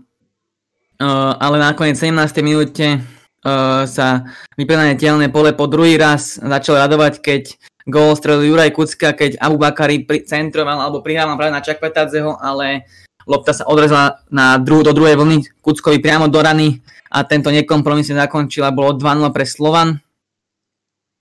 uh, 0.99 1.33
ale 1.39 1.57
nakoniec 1.63 1.95
17. 1.95 2.43
minúte 2.43 2.99
uh, 2.99 3.87
sa 3.87 4.27
vypredané 4.59 4.99
telné 4.99 5.31
pole 5.31 5.55
po 5.55 5.71
druhý 5.71 5.95
raz 5.95 6.43
začal 6.43 6.83
radovať, 6.83 7.23
keď 7.23 7.43
gól 7.87 8.19
strelil 8.19 8.53
Juraj 8.53 8.75
Kucka, 8.75 9.15
keď 9.15 9.39
Abu 9.39 9.57
Bakari 9.63 10.03
pri, 10.03 10.27
centroval 10.27 10.83
alebo 10.83 11.01
prihrával 11.01 11.39
práve 11.39 11.55
na 11.55 11.63
Čakvetadzeho, 11.63 12.35
ale 12.43 12.85
lopta 13.25 13.55
sa 13.55 13.65
odrezala 13.71 14.21
na 14.29 14.59
dru- 14.59 14.83
do 14.83 14.91
druhej 14.91 15.15
vlny 15.15 15.63
Kuckovi 15.63 16.03
priamo 16.03 16.27
do 16.27 16.43
rany 16.43 16.83
a 17.11 17.23
tento 17.23 17.55
nekompromisne 17.55 18.19
zakončil 18.19 18.67
a 18.67 18.75
bolo 18.75 18.99
2-0 18.99 19.31
pre 19.31 19.47
Slovan. 19.47 20.03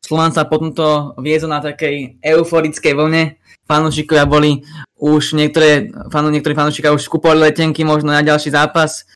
Slovan 0.01 0.33
sa 0.33 0.45
potom 0.45 0.73
to 0.73 1.17
viezol 1.21 1.53
na 1.53 1.61
takej 1.61 2.21
euforickej 2.21 2.93
vlne. 2.93 3.41
Fanúšikovia 3.65 4.29
boli 4.29 4.61
už 5.01 5.33
niektoré, 5.33 5.89
fanú, 6.13 6.29
niektorí 6.29 6.53
fanúšikovia 6.53 6.93
už 6.93 7.09
skupovali 7.09 7.49
letenky 7.49 7.81
možno 7.81 8.13
na 8.13 8.21
ďalší 8.21 8.53
zápas, 8.53 9.09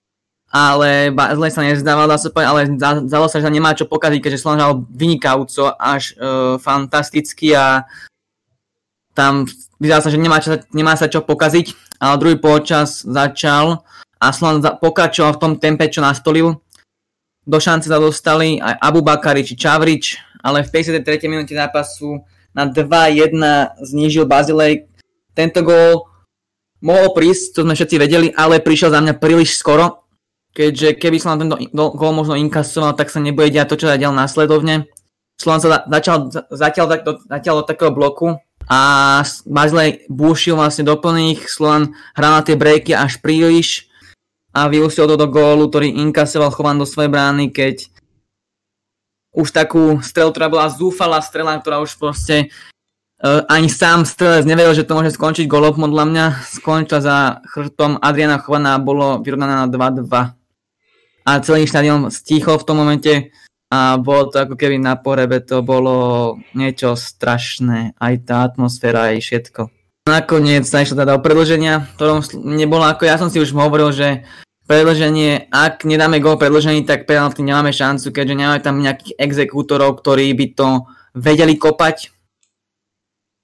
ale 0.50 1.13
zle 1.13 1.50
sa 1.53 1.62
nezdával, 1.62 2.10
dá 2.10 2.18
sa 2.18 2.34
povedať, 2.34 2.50
ale 2.50 2.62
zdalo 3.06 3.25
sa, 3.29 3.38
že 3.38 3.50
nemá 3.53 3.77
čo 3.77 3.86
pokaziť, 3.86 4.20
keďže 4.20 4.41
Slovan 4.41 4.60
hral 4.62 4.75
vynikajúco, 4.89 5.77
až 5.77 6.18
uh, 6.18 6.58
fantasticky 6.58 7.53
a 7.53 7.86
tam 9.13 9.46
vyzerá 9.77 10.01
sa, 10.01 10.10
že 10.10 10.18
nemá, 10.18 10.41
čo, 10.41 10.58
nemá 10.74 10.98
sa 10.98 11.06
čo 11.06 11.22
pokaziť, 11.22 11.98
ale 12.01 12.18
druhý 12.18 12.38
polčas 12.41 13.06
začal 13.06 13.86
a 14.18 14.25
Slovan 14.34 14.65
pokračoval 14.82 15.38
v 15.38 15.41
tom 15.41 15.53
tempe, 15.62 15.86
čo 15.88 16.01
nastolil. 16.01 16.58
Do 17.46 17.58
šance 17.62 17.88
sa 17.89 18.01
dostali 18.01 18.58
aj 18.58 18.77
Abu 18.82 19.06
Bakari 19.06 19.46
či 19.46 19.53
Čavrič, 19.53 20.18
ale 20.41 20.65
v 20.65 20.70
53. 20.70 21.29
minúte 21.29 21.53
zápasu 21.53 22.25
na 22.53 22.65
2-1 22.65 23.38
znížil 23.86 24.25
Bazilej. 24.25 24.89
Tento 25.38 25.62
gól 25.62 26.10
mohol 26.84 27.12
prísť, 27.15 27.60
to 27.60 27.60
sme 27.68 27.75
všetci 27.75 27.96
vedeli, 28.00 28.27
ale 28.36 28.63
prišiel 28.63 28.91
za 28.91 29.00
mňa 29.03 29.13
príliš 29.20 29.60
skoro, 29.60 29.99
keďže 30.60 31.00
keby 31.00 31.18
som 31.24 31.39
tento 31.39 31.56
gól 31.72 32.12
možno 32.12 32.36
inkasoval, 32.36 32.92
tak 33.00 33.08
sa 33.08 33.24
nebude 33.24 33.48
diať 33.48 33.72
to, 33.72 33.80
čo 33.80 33.88
sa 33.88 33.96
následovne. 33.96 34.92
Slovan 35.39 35.63
sa 35.63 35.88
začal 35.88 36.28
zatiaľ, 36.51 36.86
zatiaľ 37.32 37.63
do 37.63 37.66
takého 37.72 37.96
bloku 37.96 38.36
a 38.68 38.80
Bazilej 39.48 40.04
búšil 40.12 40.60
vlastne 40.60 40.84
do 40.84 41.00
plných, 41.00 41.48
Slovan 41.48 41.96
hral 42.12 42.32
na 42.36 42.44
tie 42.44 42.60
breaky 42.60 42.92
až 42.92 43.24
príliš 43.24 43.88
a 44.51 44.68
vyústil 44.68 45.08
to 45.08 45.16
do 45.16 45.32
gólu, 45.32 45.72
ktorý 45.72 45.96
inkasoval 45.96 46.51
Chovan 46.51 46.75
do 46.75 46.84
svojej 46.84 47.08
brány, 47.08 47.56
keď 47.56 47.88
už 49.32 49.48
takú 49.56 50.04
strelu, 50.04 50.36
ktorá 50.36 50.51
bola 50.51 50.68
zúfalá 50.68 51.24
strela, 51.24 51.56
ktorá 51.56 51.80
už 51.80 51.96
proste 51.96 52.51
uh, 53.24 53.48
ani 53.48 53.72
sám 53.72 54.04
strelec 54.04 54.44
nevedel, 54.44 54.75
že 54.75 54.84
to 54.84 54.98
môže 54.98 55.16
skončiť 55.16 55.48
golom 55.48 55.80
podľa 55.80 56.06
mňa. 56.10 56.25
Skončila 56.51 57.00
za 57.00 57.18
chrbtom 57.48 58.04
Adriana 58.04 58.44
Chovana 58.44 58.75
a 58.75 58.84
bolo 58.84 59.24
vyrovnané 59.24 59.56
na 59.56 59.68
2-2. 59.72 60.38
A 61.27 61.43
celý 61.43 61.67
štadión 61.67 62.09
stíchol 62.13 62.59
v 62.59 62.67
tom 62.67 62.77
momente 62.79 63.31
a 63.69 64.01
bolo 64.01 64.33
to 64.33 64.41
ako 64.41 64.57
keby 64.57 64.81
na 64.81 64.97
porebe, 64.97 65.45
to 65.45 65.61
bolo 65.61 66.38
niečo 66.57 66.97
strašné, 66.97 67.93
aj 68.01 68.13
tá 68.25 68.41
atmosféra, 68.41 69.13
aj 69.13 69.21
všetko. 69.21 69.61
Nakoniec 70.09 70.65
sa 70.65 70.81
išlo 70.81 70.97
teda 70.97 71.13
o 71.13 71.21
predlženia, 71.21 71.85
ktorom 71.93 72.25
nebolo 72.41 72.81
ako, 72.81 73.05
ja 73.05 73.21
som 73.21 73.29
si 73.29 73.38
už 73.38 73.53
hovoril, 73.53 73.93
že 73.93 74.25
predlženie, 74.65 75.53
ak 75.53 75.85
nedáme 75.85 76.17
gol 76.17 76.41
predlžení, 76.41 76.81
tak 76.81 77.05
penalty 77.05 77.45
nemáme 77.45 77.69
šancu, 77.69 78.09
keďže 78.09 78.38
nemáme 78.38 78.59
tam 78.65 78.81
nejakých 78.81 79.21
exekútorov, 79.21 80.01
ktorí 80.01 80.33
by 80.33 80.45
to 80.57 80.89
vedeli 81.13 81.53
kopať. 81.53 82.09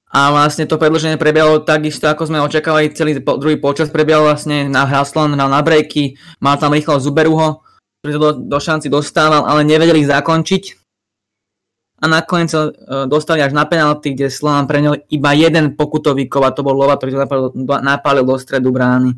A 0.10 0.34
vlastne 0.34 0.66
to 0.66 0.82
predlženie 0.82 1.22
prebiehalo 1.22 1.62
takisto, 1.62 2.10
ako 2.10 2.30
sme 2.30 2.42
očakávali, 2.42 2.98
celý 2.98 3.22
druhý 3.22 3.62
počas 3.62 3.94
prebiehal 3.94 4.26
vlastne 4.26 4.66
na 4.66 4.90
Haslan, 4.90 5.38
hral 5.38 5.50
na 5.54 5.62
breaky, 5.62 6.18
mal 6.42 6.58
tam 6.58 6.74
rýchlo 6.74 6.98
Zuberuho, 6.98 7.65
ktorý 8.06 8.14
sa 8.14 8.22
do, 8.22 8.32
do 8.46 8.60
šanci 8.62 8.88
dostával, 8.94 9.50
ale 9.50 9.66
nevedeli 9.66 10.06
ich 10.06 10.12
zakončiť. 10.14 10.64
A 11.96 12.06
nakoniec 12.06 12.54
sa 12.54 12.70
uh, 12.70 13.10
dostali 13.10 13.42
až 13.42 13.58
na 13.58 13.66
penalty, 13.66 14.14
kde 14.14 14.30
Slovan 14.30 14.70
preňal 14.70 15.02
iba 15.10 15.34
jeden 15.34 15.74
pokutový 15.74 16.30
kov 16.30 16.46
a 16.46 16.54
to 16.54 16.62
bol 16.62 16.78
Lova, 16.78 17.02
ktorý 17.02 17.18
napálil, 17.18 17.50
napálil 17.66 18.22
do 18.22 18.38
stredu 18.38 18.70
brány. 18.70 19.18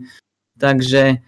Takže 0.55 1.19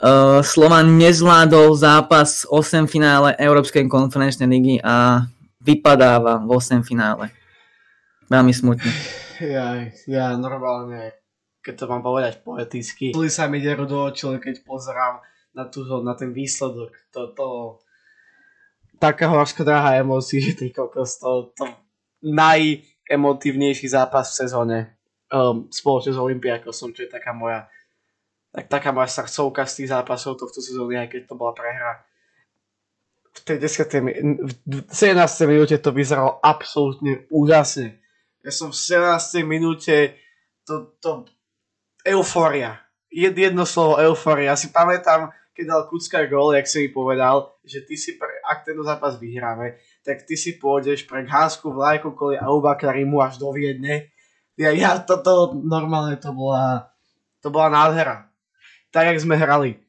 uh, 0.00 0.40
Slovan 0.40 0.96
nezvládol 0.96 1.76
zápas 1.76 2.48
8 2.48 2.88
finále 2.88 3.36
Európskej 3.36 3.84
konferenčnej 3.84 4.48
ligy 4.48 4.80
a 4.80 5.28
vypadáva 5.60 6.40
v 6.40 6.48
8 6.56 6.80
finále. 6.88 7.28
Veľmi 8.32 8.56
smutne. 8.56 8.88
Ja, 9.44 9.92
ja 10.08 10.26
normálne, 10.40 11.12
keď 11.60 11.74
to 11.74 11.84
mám 11.90 12.00
povedať 12.00 12.40
poeticky, 12.40 13.12
sa 13.28 13.44
mi 13.50 13.60
deru 13.60 13.84
do 13.84 14.08
očí, 14.08 14.30
keď 14.40 14.64
pozerám 14.64 15.20
na, 15.52 15.64
tú, 15.68 15.84
na 16.02 16.14
ten 16.14 16.32
výsledok. 16.32 16.92
To, 17.12 17.20
to, 17.32 17.46
taká 19.02 19.26
horška 19.28 19.66
drahá 19.66 19.98
emócií, 19.98 20.38
že 20.38 20.52
ty 20.58 20.70
kokos, 20.70 21.18
to, 21.18 21.52
to 21.56 21.66
najemotívnejší 22.22 23.88
zápas 23.88 24.30
v 24.32 24.38
sezóne 24.46 24.76
um, 25.34 25.66
spoločne 25.66 26.14
s 26.14 26.22
Olympiakosom, 26.22 26.94
čo 26.94 27.04
je 27.06 27.10
taká 27.10 27.34
moja 27.34 27.66
tak 28.52 28.68
taká 28.68 28.92
moja 28.92 29.08
srdcovka 29.08 29.64
z 29.64 29.76
tých 29.80 29.88
zápasov 29.96 30.36
tohto 30.36 30.60
sezóny, 30.60 31.00
aj 31.00 31.08
keď 31.08 31.20
to 31.24 31.34
bola 31.40 31.56
prehra. 31.56 32.04
V 33.32 33.40
tej 33.48 33.58
10. 33.64 33.88
v 34.68 34.92
17. 34.92 35.48
minúte 35.48 35.80
to 35.80 35.88
vyzeralo 35.88 36.36
absolútne 36.44 37.24
úžasne. 37.32 37.96
Ja 38.44 38.52
som 38.52 38.68
v 38.68 38.76
17. 38.76 39.40
minúte 39.48 40.20
to, 40.68 40.92
to 41.00 41.24
eufória. 42.04 42.76
Jed, 43.08 43.32
jedno 43.32 43.64
slovo 43.64 43.96
eufória. 43.96 44.52
Ja 44.52 44.56
si 44.60 44.68
pamätám, 44.68 45.32
keď 45.52 45.64
dal 45.68 45.82
Kucka 45.84 46.24
gól, 46.26 46.56
jak 46.56 46.64
si 46.64 46.84
mi 46.84 46.88
povedal, 46.88 47.52
že 47.60 47.84
ty 47.84 47.96
si, 48.00 48.16
pre, 48.16 48.40
ak 48.40 48.64
tento 48.64 48.80
zápas 48.80 49.20
vyhráme, 49.20 49.76
tak 50.00 50.24
ty 50.24 50.32
si 50.32 50.56
pôjdeš 50.56 51.04
pre 51.04 51.28
Ghásku 51.28 51.68
vlajku 51.68 52.16
kvôli 52.16 52.40
Aubakarimu 52.40 53.20
až 53.20 53.36
do 53.36 53.52
Viedne. 53.52 54.08
Ja, 54.56 54.72
ja 54.72 54.96
toto 54.96 55.52
normálne 55.52 56.16
to 56.16 56.32
bola, 56.32 56.88
to 57.44 57.52
bola 57.52 57.68
nádhera. 57.68 58.32
Tak, 58.92 59.12
jak 59.12 59.20
sme 59.20 59.36
hrali. 59.36 59.80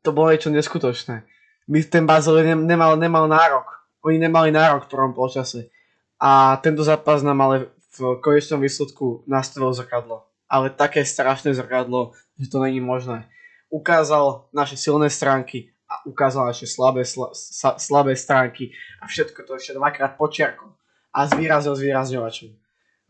To 0.00 0.12
bolo 0.12 0.32
niečo 0.32 0.48
neskutočné. 0.48 1.24
My 1.68 1.84
ten 1.84 2.08
Basel 2.08 2.40
nemal, 2.56 2.96
nemal 2.96 3.28
nárok. 3.28 3.68
Oni 4.00 4.16
nemali 4.16 4.48
nárok 4.48 4.88
v 4.88 4.92
prvom 4.96 5.12
počase. 5.12 5.68
A 6.16 6.56
tento 6.64 6.80
zápas 6.80 7.20
nám 7.20 7.36
ale 7.44 7.68
v 7.96 8.16
konečnom 8.24 8.64
výsledku 8.64 9.24
nastavil 9.28 9.72
zrkadlo. 9.76 10.24
Ale 10.48 10.72
také 10.72 11.04
strašné 11.04 11.52
zrkadlo, 11.52 12.16
že 12.40 12.48
to 12.48 12.64
není 12.64 12.80
možné 12.80 13.28
ukázal 13.70 14.50
naše 14.50 14.76
silné 14.76 15.06
stránky 15.10 15.70
a 15.86 16.06
ukázal 16.06 16.50
naše 16.50 16.66
slabé, 16.66 17.06
sla, 17.06 17.30
sa, 17.34 17.78
slabé 17.78 18.18
stránky 18.18 18.74
a 19.02 19.06
všetko 19.06 19.46
to 19.46 19.56
ešte 19.56 19.78
dvakrát 19.78 20.18
počiarkom 20.18 20.74
a 21.14 21.18
zvýrazil 21.26 21.74
zvýrazňovačom. 21.74 22.50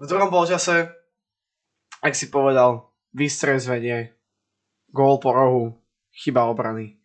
V 0.00 0.04
druhom 0.08 0.32
polčase, 0.32 0.88
ak 2.00 2.16
si 2.16 2.32
povedal, 2.32 2.88
vystrezvenie, 3.12 4.16
gól 4.88 5.20
po 5.20 5.36
rohu, 5.36 5.64
chyba 6.12 6.48
obrany. 6.48 7.00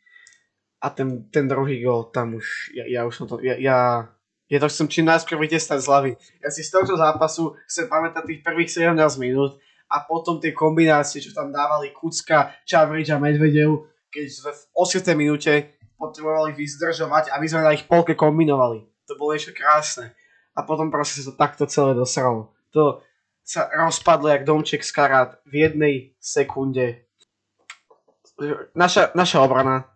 a 0.86 0.90
ten, 0.94 1.26
ten 1.34 1.50
druhý 1.50 1.82
gol, 1.82 2.14
tam 2.14 2.38
už, 2.38 2.70
ja, 2.78 2.86
ja 2.86 3.02
už 3.10 3.14
som 3.18 3.26
to, 3.26 3.42
ja, 3.42 3.58
ja, 3.58 4.06
ja 4.46 4.58
to 4.62 4.70
chcem 4.70 4.86
čím 4.86 5.10
najskôr 5.10 5.42
vytestať 5.42 5.82
z 5.82 5.90
hlavy. 5.90 6.12
Ja 6.46 6.54
si 6.54 6.62
z 6.62 6.70
tohto 6.70 6.94
zápasu 6.94 7.58
chcem 7.66 7.90
pamätať 7.90 8.24
tých 8.30 8.42
prvých 8.46 8.70
17 8.70 8.94
minút 9.18 9.58
a 9.89 10.01
potom 10.04 10.42
tie 10.42 10.51
kombinácie, 10.51 11.22
čo 11.22 11.32
tam 11.32 11.54
dávali 11.54 11.94
Kucka, 11.94 12.54
Čavrič 12.65 13.13
a 13.13 13.22
Medvedev, 13.22 13.89
keď 14.10 14.25
sme 14.32 14.51
v 14.51 14.62
8. 14.74 15.13
minúte 15.13 15.54
potrebovali 15.96 16.51
vyzdržovať 16.56 17.32
a 17.32 17.39
my 17.39 17.48
sme 17.48 17.62
na 17.63 17.75
ich 17.75 17.88
polke 17.88 18.18
kombinovali. 18.18 18.84
To 19.08 19.13
bolo 19.15 19.38
niečo 19.38 19.54
krásne. 19.54 20.12
A 20.56 20.63
potom 20.63 20.88
proste 20.89 21.22
sa 21.22 21.32
to 21.32 21.36
takto 21.36 21.63
celé 21.68 21.94
dosralo. 21.94 22.56
To 22.74 23.04
sa 23.46 23.70
rozpadlo 23.70 24.32
jak 24.32 24.48
domček 24.48 24.82
z 24.82 24.92
karát 24.92 25.30
v 25.46 25.68
jednej 25.68 25.96
sekunde. 26.18 27.06
Naša, 28.74 29.13
naša 29.15 29.46
obrana 29.46 29.88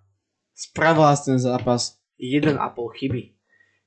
spravila 0.53 1.15
ten 1.17 1.39
zápas 1.41 1.97
1,5 2.21 2.55
chyby. 2.75 3.21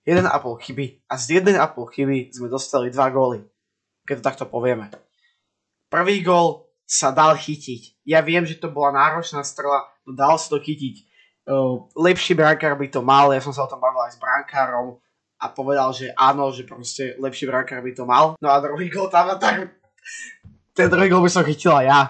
1,5 0.03 0.65
chyby 0.67 0.87
a 1.07 1.15
z 1.15 1.39
1,5 1.39 1.95
chyby 1.95 2.19
sme 2.35 2.49
dostali 2.51 2.91
2 2.91 3.15
góly. 3.15 3.47
Keď 4.03 4.19
to 4.19 4.25
takto 4.27 4.45
povieme. 4.51 4.91
Prvý 5.93 6.25
gól 6.25 6.73
sa 6.89 7.13
dal 7.13 7.37
chytiť. 7.37 8.09
Ja 8.09 8.25
viem, 8.25 8.49
že 8.49 8.57
to 8.57 8.73
bola 8.73 8.97
náročná 8.97 9.45
strela, 9.45 9.85
no 10.09 10.17
dal 10.17 10.41
sa 10.41 10.57
to 10.57 10.59
chytiť 10.65 11.13
lepší 11.99 12.35
brankár 12.35 12.79
by 12.79 12.87
to 12.89 13.03
mal, 13.03 13.35
ja 13.35 13.43
som 13.43 13.51
sa 13.51 13.67
o 13.67 13.71
tom 13.71 13.83
bavil 13.83 14.07
aj 14.07 14.15
s 14.15 14.23
brankárom 14.23 14.99
a 15.43 15.51
povedal, 15.51 15.91
že 15.91 16.15
áno, 16.15 16.55
že 16.55 16.63
proste 16.63 17.19
lepší 17.19 17.51
brankár 17.51 17.83
by 17.83 17.93
to 17.95 18.07
mal. 18.07 18.39
No 18.39 18.49
a 18.51 18.63
druhý 18.63 18.87
gol 18.87 19.11
tam 19.11 19.35
a 19.35 19.37
tak... 19.39 19.75
Ten 20.73 20.89
druhý 20.89 21.11
gol 21.11 21.27
by 21.27 21.31
som 21.31 21.45
chytila 21.45 21.83
ja. 21.83 22.01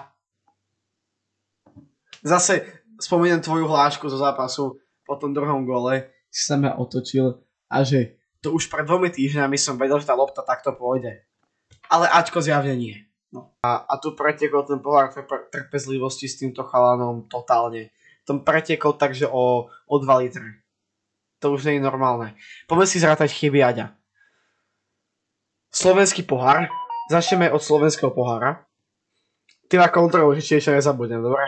Zase 2.23 2.63
spomeniem 3.01 3.43
tvoju 3.43 3.67
hlášku 3.67 4.07
zo 4.07 4.15
zápasu 4.15 4.79
po 5.03 5.19
tom 5.19 5.35
druhom 5.35 5.67
gole, 5.67 6.07
si 6.31 6.47
sa 6.47 6.55
ma 6.55 6.71
otočil 6.79 7.43
a 7.67 7.83
že 7.83 8.15
to 8.39 8.55
už 8.55 8.71
pred 8.71 8.87
dvomi 8.87 9.11
týždňami 9.11 9.59
som 9.59 9.75
vedel, 9.75 9.99
že 9.99 10.07
tá 10.07 10.15
lopta 10.15 10.45
takto 10.45 10.71
pôjde. 10.71 11.27
Ale 11.91 12.07
Ačko 12.07 12.39
zjavne 12.39 12.75
nie. 12.79 12.95
No. 13.33 13.49
A, 13.65 13.81
a 13.89 13.93
tu 13.97 14.13
pretekol 14.13 14.61
ten 14.61 14.77
pohár 14.77 15.09
trpezlivosti 15.49 16.29
s 16.29 16.37
týmto 16.37 16.61
chalanom 16.61 17.25
totálne 17.25 17.89
tom 18.23 18.43
pretekol 18.43 18.95
takže 18.95 19.27
o, 19.27 19.67
o 19.67 19.95
2 19.99 20.23
litre. 20.23 20.63
To 21.43 21.59
už 21.59 21.67
nie 21.67 21.79
je 21.79 21.83
normálne. 21.83 22.39
Poďme 22.71 22.87
si 22.87 23.03
zrátať 23.03 23.35
chyby 23.35 23.59
Aďa. 23.59 23.91
Slovenský 25.75 26.23
pohár. 26.23 26.71
Začneme 27.11 27.51
od 27.51 27.59
slovenského 27.59 28.15
pohára. 28.15 28.63
Ty 29.67 29.83
na 29.83 29.89
kontrolu, 29.91 30.31
že 30.39 30.45
či 30.45 30.53
ešte 30.63 30.71
nezabudnem, 30.71 31.19
dobre? 31.19 31.43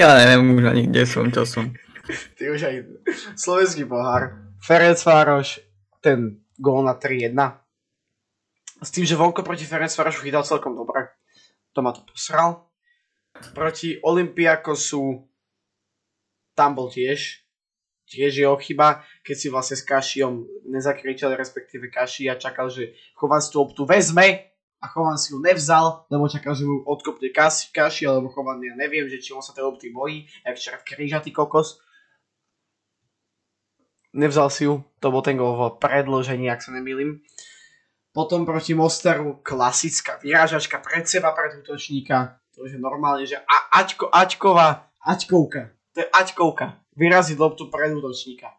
Ja 0.00 0.16
neviem 0.16 0.56
už 0.56 0.64
ani 0.64 0.82
kde 0.88 1.04
som, 1.04 1.28
čo 1.28 1.44
som. 1.44 1.76
Ty 2.40 2.44
už 2.56 2.60
aj... 2.64 2.76
Slovenský 3.36 3.84
pohár. 3.84 4.32
Ferenc 4.64 4.96
Vároš, 5.04 5.60
ten 6.00 6.40
gól 6.56 6.88
na 6.88 6.96
3-1. 6.96 7.36
S 8.78 8.94
tým, 8.94 9.02
že 9.02 9.18
vonko 9.18 9.42
proti 9.42 9.66
Ferenc 9.66 9.90
Várošu 9.90 10.22
chytal 10.22 10.46
celkom 10.46 10.78
dobre. 10.78 11.10
To 11.74 11.82
ma 11.82 11.90
to 11.90 12.06
posral 12.06 12.68
proti 13.54 13.98
Olympiakosu 14.02 15.24
tam 16.58 16.74
bol 16.74 16.90
tiež, 16.90 17.46
tiež 18.10 18.42
jeho 18.42 18.56
chyba, 18.58 19.06
keď 19.22 19.36
si 19.38 19.46
vlastne 19.46 19.76
s 19.78 19.86
Kašiom 19.86 20.66
nezakričal, 20.66 21.38
respektíve 21.38 21.86
Kaši 21.86 22.26
a 22.26 22.34
čakal, 22.34 22.66
že 22.66 22.98
Chovan 23.14 23.38
si 23.38 23.54
tú 23.54 23.62
optu 23.62 23.86
vezme 23.86 24.50
a 24.82 24.86
Chovan 24.90 25.14
si 25.14 25.30
ju 25.30 25.38
nevzal, 25.38 26.02
lebo 26.10 26.26
čakal, 26.26 26.58
že 26.58 26.66
mu 26.66 26.82
odkopne 26.82 27.30
Kaši, 27.30 27.70
Kaši 27.70 28.10
alebo 28.10 28.26
Chovan, 28.34 28.58
ja 28.58 28.74
neviem, 28.74 29.06
že 29.06 29.22
či 29.22 29.30
on 29.30 29.44
sa 29.44 29.54
tej 29.54 29.70
opty 29.70 29.94
bojí, 29.94 30.26
jak 30.42 30.58
včera 30.58 30.78
krížatý 30.82 31.30
kokos. 31.30 31.78
Nevzal 34.18 34.50
si 34.50 34.66
ju, 34.66 34.82
to 34.98 35.14
bol 35.14 35.22
ten 35.22 35.38
gol 35.38 35.54
v 35.54 35.78
predložení, 35.78 36.50
ak 36.50 36.64
sa 36.64 36.74
nemýlim. 36.74 37.22
Potom 38.18 38.42
proti 38.42 38.74
Mostaru 38.74 39.38
klasická 39.46 40.18
vyrážačka 40.18 40.82
pred 40.82 41.06
seba, 41.06 41.30
pred 41.38 41.54
útočníka 41.62 42.42
to 42.58 42.66
už 42.66 42.74
je 42.74 42.82
normálne, 42.82 43.22
že 43.22 43.38
a, 43.38 43.78
Ačko, 43.78 44.10
Ačková, 44.10 44.90
Ačkovka. 44.98 45.70
To 45.94 46.02
je 46.02 46.08
Ačkovka. 46.10 46.82
Vyraziť 46.98 47.38
loptu 47.38 47.70
pred 47.70 47.94
útočníka. 47.94 48.50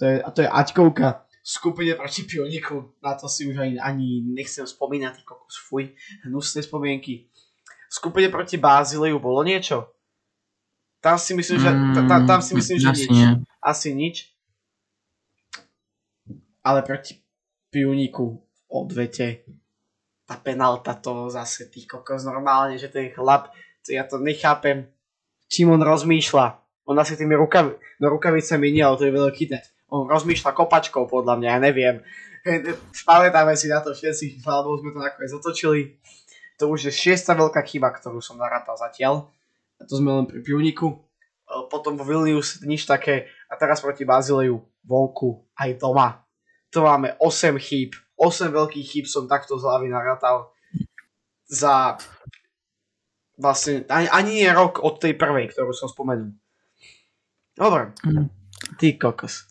To 0.00 0.08
je, 0.08 0.16
a 0.24 0.28
to 0.32 0.40
je 0.40 0.48
Ačkovka 0.48 1.28
v 1.28 1.48
skupine 1.52 1.92
proti 1.92 2.24
Pioniku. 2.24 2.96
Na 3.04 3.12
to 3.12 3.28
si 3.28 3.44
už 3.44 3.60
ani, 3.60 3.76
ani 3.76 4.24
nechcem 4.32 4.64
spomínať, 4.64 5.28
kokos, 5.28 5.60
fuj, 5.68 5.92
hnusné 6.24 6.64
spomienky. 6.64 7.28
V 7.68 7.92
skupine 7.92 8.32
proti 8.32 8.56
Bázileju 8.56 9.20
bolo 9.20 9.44
niečo? 9.44 9.92
Tam 11.04 11.20
si 11.20 11.36
myslím, 11.36 11.60
že, 11.60 11.70
tam, 12.08 12.24
tam 12.24 12.40
si 12.40 12.56
myslím, 12.56 12.78
že 12.80 12.88
Asi 12.88 13.04
nič. 13.04 13.12
nie. 13.12 13.28
Asi 13.60 13.88
nič. 13.92 14.16
Ale 16.64 16.80
proti 16.80 17.20
Pioniku 17.68 18.40
odvete 18.72 19.44
tá 20.32 20.40
penalta 20.40 20.96
to 20.96 21.28
zase 21.28 21.68
tých 21.68 21.84
kokos 21.84 22.24
normálne, 22.24 22.80
že 22.80 22.88
ten 22.88 23.12
chlap, 23.12 23.52
to 23.84 23.92
ja 23.92 24.08
to 24.08 24.16
nechápem, 24.16 24.88
čím 25.50 25.76
on 25.76 25.82
rozmýšľa. 25.84 26.46
On 26.88 26.96
asi 26.96 27.14
tými 27.14 27.36
rukav, 27.36 27.76
no 28.00 28.04
rukavicami 28.08 28.72
nie, 28.72 28.80
ale 28.82 28.96
to 28.96 29.04
je 29.06 29.12
veľký 29.12 29.44
ten. 29.52 29.62
On 29.92 30.08
rozmýšľa 30.08 30.56
kopačkou 30.56 31.04
podľa 31.04 31.36
mňa, 31.36 31.48
ja 31.52 31.58
neviem. 31.60 31.96
Pamätáme 33.08 33.52
si 33.54 33.68
na 33.68 33.84
to 33.84 33.92
všetci, 33.92 34.40
alebo 34.48 34.80
sme 34.80 34.96
to 34.96 35.00
nakoniec 35.04 35.32
otočili. 35.36 36.00
To 36.58 36.72
už 36.72 36.88
je 36.88 36.92
šiesta 36.94 37.36
veľká 37.36 37.60
chyba, 37.68 37.92
ktorú 37.92 38.24
som 38.24 38.40
narátal 38.40 38.74
zatiaľ. 38.80 39.28
A 39.78 39.84
to 39.84 40.00
sme 40.00 40.16
len 40.16 40.24
pri 40.24 40.40
Pivniku. 40.40 40.96
Potom 41.68 42.00
vo 42.00 42.06
Vilnius 42.06 42.64
nič 42.64 42.88
také. 42.88 43.28
A 43.52 43.58
teraz 43.60 43.84
proti 43.84 44.08
Bazileju 44.08 44.62
vonku 44.86 45.44
aj 45.58 45.76
doma. 45.76 46.24
To 46.72 46.88
máme 46.88 47.18
8 47.20 47.58
chýb 47.60 47.92
8 48.22 48.54
veľkých 48.54 48.86
chýb 48.86 49.06
som 49.10 49.26
takto 49.26 49.58
z 49.58 49.66
hlavy 49.66 49.90
narátal 49.90 50.54
za 51.50 51.98
vlastne 53.34 53.82
ani, 53.90 54.06
ani 54.08 54.30
nie 54.38 54.50
rok 54.50 54.78
od 54.78 55.02
tej 55.02 55.18
prvej, 55.18 55.50
ktorú 55.50 55.74
som 55.74 55.90
spomenul. 55.90 56.30
Dobre. 57.58 57.92
Mhm. 58.06 58.30
Ty 58.78 58.86
kokos. 58.96 59.50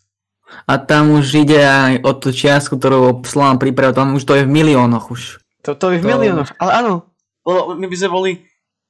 A 0.66 0.76
tam 0.80 1.16
už 1.16 1.44
ide 1.44 1.60
aj 1.60 2.04
o 2.04 2.12
tú 2.12 2.28
čiastku, 2.28 2.76
ktorú 2.76 3.24
Slovan 3.24 3.56
pripravil, 3.56 3.96
tam 3.96 4.16
už 4.16 4.24
to 4.24 4.36
je 4.36 4.44
v 4.44 4.52
miliónoch 4.52 5.08
už. 5.08 5.40
To, 5.64 5.76
to 5.76 5.94
je 5.94 6.00
v 6.00 6.04
To- 6.04 6.10
miliónoch, 6.10 6.50
ale 6.58 6.72
áno. 6.76 6.92
My 7.76 7.86
by 7.88 7.96
sme 7.96 8.10
boli, 8.10 8.30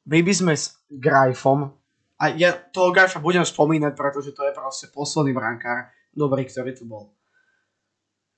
my 0.07 0.21
by 0.23 0.33
sme 0.33 0.53
s 0.55 0.75
Grajfom, 0.91 1.71
a 2.19 2.31
ja 2.35 2.55
toho 2.55 2.95
Grajfa 2.95 3.19
budem 3.19 3.43
spomínať, 3.43 3.99
pretože 3.99 4.31
to 4.31 4.47
je 4.47 4.55
proste 4.55 4.87
posledný 4.95 5.35
brankár, 5.35 5.91
dobrý, 6.15 6.47
ktorý 6.47 6.71
tu 6.71 6.87
bol. 6.87 7.11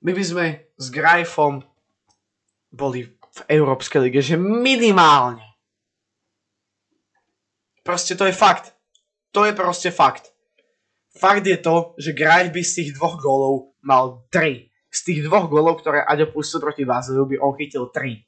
My 0.04 0.12
by 0.12 0.24
sme 0.24 0.44
s 0.76 0.86
Grajfom 0.92 1.64
boli 2.68 3.08
v 3.08 3.40
Európskej 3.48 4.00
lige, 4.04 4.20
že 4.20 4.36
minimálne. 4.36 5.42
Proste 7.80 8.14
to 8.14 8.28
je 8.28 8.34
fakt. 8.36 8.76
To 9.34 9.48
je 9.48 9.52
proste 9.56 9.90
fakt. 9.90 10.30
Fakt 11.14 11.46
je 11.46 11.58
to, 11.58 11.94
že 11.98 12.14
Grajf 12.14 12.50
by 12.54 12.62
z 12.62 12.72
tých 12.80 12.90
dvoch 12.98 13.18
gólov 13.18 13.74
mal 13.82 14.26
3. 14.30 14.70
Z 14.90 15.00
tých 15.10 15.20
dvoch 15.26 15.50
gólov, 15.50 15.82
ktoré 15.82 16.02
Aďo 16.06 16.30
pustil 16.30 16.62
proti 16.62 16.86
Vázeliu, 16.86 17.26
by 17.26 17.36
on 17.42 17.54
chytil 17.58 17.90
3. 17.90 18.22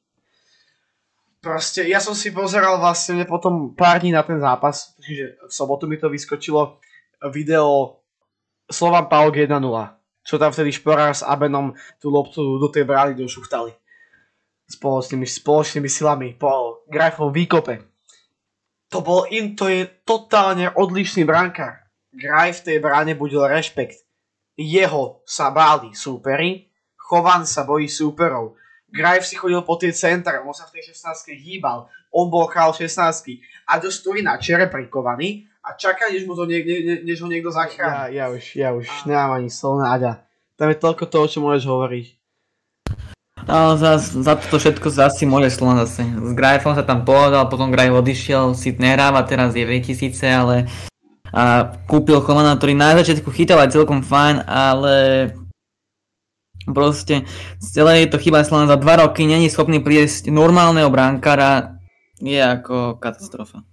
Proste, 1.43 1.87
ja 1.87 2.03
som 2.03 2.15
si 2.15 2.35
pozeral 2.35 2.83
vlastne 2.83 3.23
potom 3.23 3.71
pár 3.79 4.03
dní 4.03 4.11
na 4.11 4.27
ten 4.27 4.43
zápas, 4.43 4.99
čiže 4.99 5.39
v 5.47 5.53
sobotu 5.53 5.87
mi 5.87 5.95
to 5.95 6.11
vyskočilo 6.11 6.83
video 7.31 8.03
Slovan 8.67 9.07
Pauk 9.07 9.39
1-0, 9.39 9.55
čo 10.27 10.43
tam 10.43 10.51
vtedy 10.51 10.75
Šporár 10.75 11.15
s 11.15 11.23
Abenom 11.23 11.71
tú 12.03 12.11
loptu 12.11 12.59
do 12.59 12.67
tej 12.67 12.83
brány 12.83 13.15
došuchtali. 13.15 13.71
Spoločnými, 14.67 15.23
spoločnými 15.23 15.87
silami 15.87 16.35
po 16.35 16.83
Grajfovom 16.91 17.31
výkope. 17.31 17.87
To 18.91 18.99
bol 18.99 19.31
in, 19.31 19.55
to 19.55 19.71
je 19.71 19.87
totálne 20.03 20.75
odlišný 20.75 21.23
brankár. 21.23 21.87
Graj 22.11 22.63
v 22.63 22.65
tej 22.67 22.79
bráne 22.83 23.15
budil 23.15 23.47
rešpekt. 23.47 24.03
Jeho 24.59 25.23
sa 25.23 25.55
báli 25.55 25.95
súperi, 25.95 26.67
Chovan 26.97 27.47
sa 27.47 27.63
bojí 27.63 27.87
súperov. 27.87 28.59
Grajf 28.91 29.23
si 29.23 29.37
chodil 29.39 29.63
po 29.63 29.79
tie 29.79 29.95
centre, 29.95 30.43
on 30.43 30.55
sa 30.55 30.67
v 30.67 30.81
tej 30.81 30.97
16 30.97 31.39
hýbal, 31.39 31.87
on 32.11 32.27
bol 32.27 32.51
král 32.51 32.75
16 32.75 32.97
a 33.69 33.79
dosť 33.79 33.97
stojí 34.01 34.21
na 34.25 34.41
čere 34.41 34.67
prikovaný 34.67 35.47
a 35.67 35.75
čaká, 35.75 36.07
než, 36.15 36.23
mu 36.31 36.39
to 36.39 36.47
niek- 36.47 36.63
ne- 36.63 36.85
ne- 36.87 37.03
než 37.03 37.19
ho 37.19 37.27
niekto 37.27 37.51
zachráni. 37.51 38.15
Ja, 38.15 38.31
ja 38.31 38.31
už, 38.31 38.45
ja 38.55 38.69
už 38.71 38.87
nemám 39.11 39.43
ani 39.43 39.51
slovo 39.51 39.83
na 39.83 39.91
Aďa. 39.99 40.13
Tam 40.55 40.71
je 40.71 40.79
toľko 40.79 41.05
toho, 41.11 41.27
čo 41.27 41.39
môžeš 41.43 41.67
hovoriť. 41.67 42.07
Ale 43.47 43.77
za, 43.77 43.99
za 44.01 44.35
toto 44.39 44.57
všetko 44.63 44.89
zase 44.89 45.29
môže 45.29 45.53
Slovan 45.53 45.83
zase. 45.85 46.07
S 46.07 46.33
Grajfom 46.33 46.73
sa 46.73 46.87
tam 46.87 47.05
povedal, 47.05 47.51
potom 47.51 47.75
Grajf 47.75 47.93
odišiel, 47.93 48.55
si 48.55 48.73
nehráva, 48.79 49.27
teraz 49.27 49.53
je 49.53 49.67
v 49.67 49.83
síce, 49.83 50.25
ale 50.25 50.71
a 51.35 51.75
kúpil 51.85 52.23
Chovana, 52.23 52.57
ktorý 52.57 52.73
na 52.73 52.97
začiatku 52.97 53.29
chytal 53.35 53.61
aj 53.61 53.75
celkom 53.77 54.01
fajn, 54.01 54.47
ale 54.49 54.95
proste 56.71 57.29
celé 57.61 58.07
je 58.07 58.15
to 58.15 58.19
chyba 58.23 58.47
Slovan 58.47 58.71
za 58.71 58.81
dva 58.81 59.05
roky, 59.05 59.29
není 59.29 59.53
schopný 59.53 59.83
priesť 59.83 60.33
normálneho 60.33 60.89
brankára, 60.89 61.77
je 62.23 62.41
ako 62.41 62.97
katastrofa. 62.97 63.67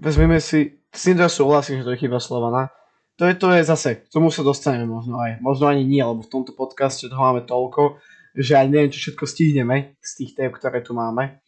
Vezmeme 0.00 0.40
si 0.40 0.76
s 0.92 1.00
týmto 1.08 1.28
súhlasím, 1.28 1.80
že 1.80 1.86
to 1.88 1.92
je 1.96 2.02
chyba 2.04 2.20
Slovana. 2.20 2.68
To 3.16 3.24
je, 3.24 3.34
to 3.34 3.48
je 3.48 3.64
zase, 3.64 4.04
k 4.04 4.12
tomu 4.12 4.28
sa 4.28 4.44
dostaneme 4.44 4.84
možno 4.84 5.16
aj, 5.16 5.40
možno 5.40 5.72
ani 5.72 5.88
nie, 5.88 6.04
lebo 6.04 6.20
v 6.20 6.28
tomto 6.28 6.52
podcaste 6.52 7.08
toho 7.08 7.16
máme 7.16 7.48
toľko, 7.48 7.96
že 8.36 8.52
aj 8.60 8.68
neviem, 8.68 8.92
čo 8.92 9.00
všetko 9.08 9.24
stihneme 9.24 9.96
z 10.04 10.10
tých 10.20 10.36
tém, 10.36 10.52
ktoré 10.52 10.84
tu 10.84 10.92
máme. 10.92 11.40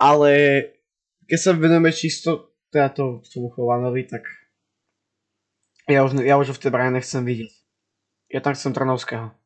Ale 0.00 0.32
keď 1.28 1.38
sa 1.38 1.52
venujeme 1.52 1.92
čisto 1.92 2.56
teda 2.72 2.96
to, 2.96 3.20
tomu 3.28 3.52
Chovanovi, 3.52 4.08
tak 4.08 4.24
ja 5.84 6.00
už, 6.00 6.24
ja 6.24 6.40
už 6.40 6.56
v 6.56 6.62
tej 6.64 6.72
bráne 6.72 6.96
nechcem 6.96 7.20
vidieť. 7.20 7.52
Ja 8.32 8.40
tam 8.40 8.56
chcem 8.56 8.72
Trnovského. 8.72 9.36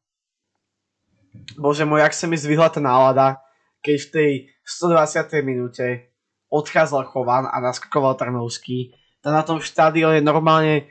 Bože 1.58 1.82
môj, 1.82 2.06
ak 2.06 2.14
sa 2.14 2.30
mi 2.30 2.38
zvihla 2.38 2.70
tá 2.70 2.78
nálada, 2.78 3.42
keď 3.82 3.96
v 3.98 4.08
tej 4.14 4.30
120. 4.62 5.42
minúte 5.42 6.14
odchádzal 6.48 7.08
Chovan 7.12 7.44
a 7.48 7.56
naskakoval 7.60 8.16
Trnovský, 8.16 8.96
tak 9.20 9.32
na 9.32 9.42
tom 9.44 9.60
štádione 9.60 10.24
normálne, 10.24 10.88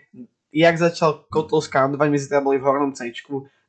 jak 0.54 0.76
začal 0.78 1.26
kotol 1.30 1.62
skandovať, 1.62 2.08
my 2.10 2.18
sme 2.18 2.46
boli 2.46 2.58
v 2.62 2.68
hornom 2.68 2.92
C, 2.94 3.10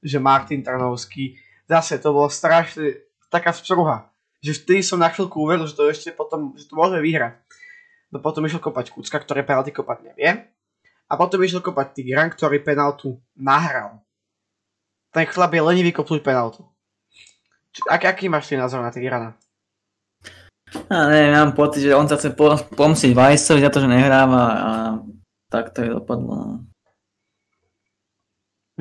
že 0.05 0.19
Martin 0.21 0.61
Trnovský, 0.61 1.37
zase 1.69 1.99
to 1.99 2.13
bolo 2.13 2.29
strašne 2.29 3.09
taká 3.33 3.53
vzpruha, 3.53 4.09
že 4.41 4.57
vtedy 4.57 4.81
som 4.85 5.01
na 5.01 5.11
chvíľku 5.11 5.41
uveril, 5.43 5.67
že 5.67 5.77
to 5.77 5.89
ešte 5.89 6.15
potom, 6.15 6.55
že 6.55 6.69
to 6.69 6.77
môže 6.77 6.99
vyhrať. 7.01 7.35
No 8.09 8.25
potom 8.25 8.45
išiel 8.49 8.63
kopať 8.63 8.95
Kucka, 8.95 9.21
ktorý 9.21 9.45
penalty 9.45 9.69
kopať 9.69 10.13
nevie. 10.13 10.49
A 11.09 11.13
potom 11.17 11.41
išiel 11.45 11.61
kopať 11.61 12.01
Tigran, 12.01 12.33
ktorý 12.33 12.61
penaltu 12.61 13.21
nahral. 13.37 14.01
Ten 15.13 15.29
chlap 15.29 15.53
je 15.57 15.61
lenivý 15.65 15.93
kopnúť 15.93 16.21
penaltu. 16.21 16.65
Ak, 17.89 18.05
aký 18.05 18.29
máš 18.29 18.49
ty 18.49 18.57
názor 18.57 18.81
na 18.81 18.93
Tigrana? 18.93 19.37
Ja 20.89 21.09
neviem, 21.09 21.33
mám 21.33 21.53
pocit, 21.57 21.85
že 21.85 21.97
on 21.97 22.09
sa 22.09 22.21
chce 22.21 22.37
pomstiť 22.73 23.13
Vajsovi 23.17 23.65
za 23.65 23.73
to, 23.73 23.81
že 23.85 23.89
nehráva 23.89 24.45
a 24.53 24.73
tak 25.49 25.73
to 25.73 25.85
je 25.85 25.91
dopadlo. 25.93 26.35
No, 26.37 26.47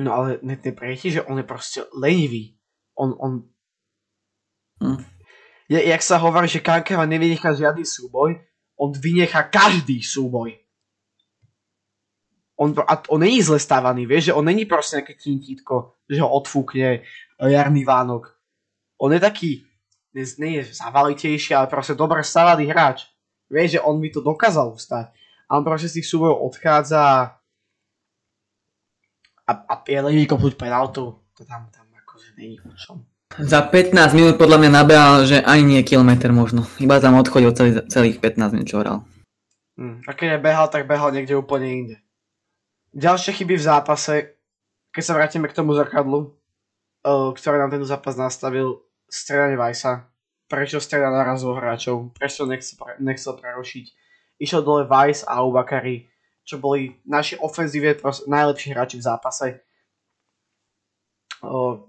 no 0.00 0.10
ale 0.12 0.40
neprejti, 0.44 1.16
že 1.16 1.24
on 1.24 1.40
je 1.40 1.46
proste 1.48 1.84
lenivý. 1.96 2.56
On, 2.96 3.16
on... 3.16 3.32
Hm. 4.84 5.00
Je, 5.68 5.80
jak 5.84 6.02
sa 6.04 6.16
hovorí, 6.16 6.48
že 6.48 6.64
Kankava 6.64 7.04
nevynechá 7.04 7.52
žiadny 7.52 7.84
súboj, 7.84 8.40
on 8.80 8.90
vynechá 8.96 9.48
každý 9.52 10.00
súboj. 10.00 10.56
On, 12.58 12.74
a 12.74 12.98
on 13.14 13.20
není 13.22 13.38
zle 13.38 13.60
stávaný, 13.60 14.06
vieš, 14.06 14.32
že 14.32 14.36
on 14.36 14.42
není 14.42 14.66
proste 14.66 14.98
nejaké 14.98 15.14
tintítko, 15.14 16.00
že 16.10 16.18
ho 16.18 16.26
odfúkne 16.26 17.06
jarný 17.38 17.86
Vánok. 17.86 18.34
On 18.98 19.12
je 19.14 19.20
taký, 19.22 19.67
nie, 20.38 20.62
je 20.62 20.74
zavalitejší, 20.74 21.54
ale 21.54 21.66
proste 21.70 21.98
dobre 21.98 22.24
stávaný 22.24 22.70
hráč. 22.70 23.10
Vieš, 23.48 23.78
že 23.78 23.84
on 23.84 24.00
by 24.00 24.08
to 24.12 24.20
dokázal 24.20 24.72
ustať. 24.76 25.12
A 25.48 25.56
on 25.56 25.64
proste 25.64 25.88
z 25.88 26.00
tých 26.00 26.08
súbojov 26.08 26.44
odchádza 26.52 27.36
a, 29.48 29.52
a 29.52 29.74
je 29.88 30.00
len 30.00 30.28
kopnúť 30.28 30.60
penaltu. 30.60 31.16
To 31.16 31.42
tam, 31.48 31.72
tam 31.72 31.88
akože 32.04 32.36
není 32.36 32.60
o 32.60 32.72
čom. 32.76 33.00
Za 33.36 33.64
15 33.64 33.92
minút 34.16 34.34
podľa 34.36 34.60
mňa 34.60 34.70
nabehal, 34.72 35.14
že 35.24 35.44
ani 35.44 35.78
nie 35.78 35.82
kilometr 35.84 36.32
možno. 36.32 36.64
Iba 36.80 37.00
tam 37.00 37.16
odchodil 37.16 37.52
celý, 37.56 37.80
celých 37.88 38.20
15 38.20 38.52
minút, 38.56 38.68
čo 38.68 38.80
hral. 38.80 39.04
Hmm. 39.78 40.02
A 40.04 40.12
keď 40.12 40.42
behal, 40.42 40.66
tak 40.68 40.90
behal 40.90 41.14
niekde 41.14 41.38
úplne 41.38 41.68
inde. 41.70 41.96
Ďalšie 42.96 43.36
chyby 43.40 43.54
v 43.56 43.66
zápase, 43.68 44.34
keď 44.90 45.02
sa 45.04 45.14
vrátime 45.14 45.46
k 45.46 45.54
tomu 45.54 45.76
zrkadlu, 45.76 46.34
uh, 47.04 47.30
ktoré 47.36 47.62
nám 47.62 47.70
ten 47.70 47.84
zápas 47.86 48.18
nastavil, 48.18 48.82
stredanie 49.08 49.56
Vajsa. 49.56 50.06
Prečo 50.48 50.80
streda 50.80 51.12
naraz 51.12 51.44
hráčov? 51.44 52.16
Prečo 52.16 52.48
nechcel, 52.48 52.80
nechcel 53.00 53.36
prerušiť? 53.36 53.86
Išiel 54.40 54.62
dole 54.64 54.88
Vajs 54.88 55.28
a 55.28 55.44
Ubakari, 55.44 56.08
čo 56.46 56.56
boli 56.56 56.96
naši 57.04 57.36
ofenzíve 57.36 58.00
najlepší 58.28 58.72
hráči 58.72 58.96
v 58.96 59.04
zápase. 59.04 59.46
Uh, 61.44 61.84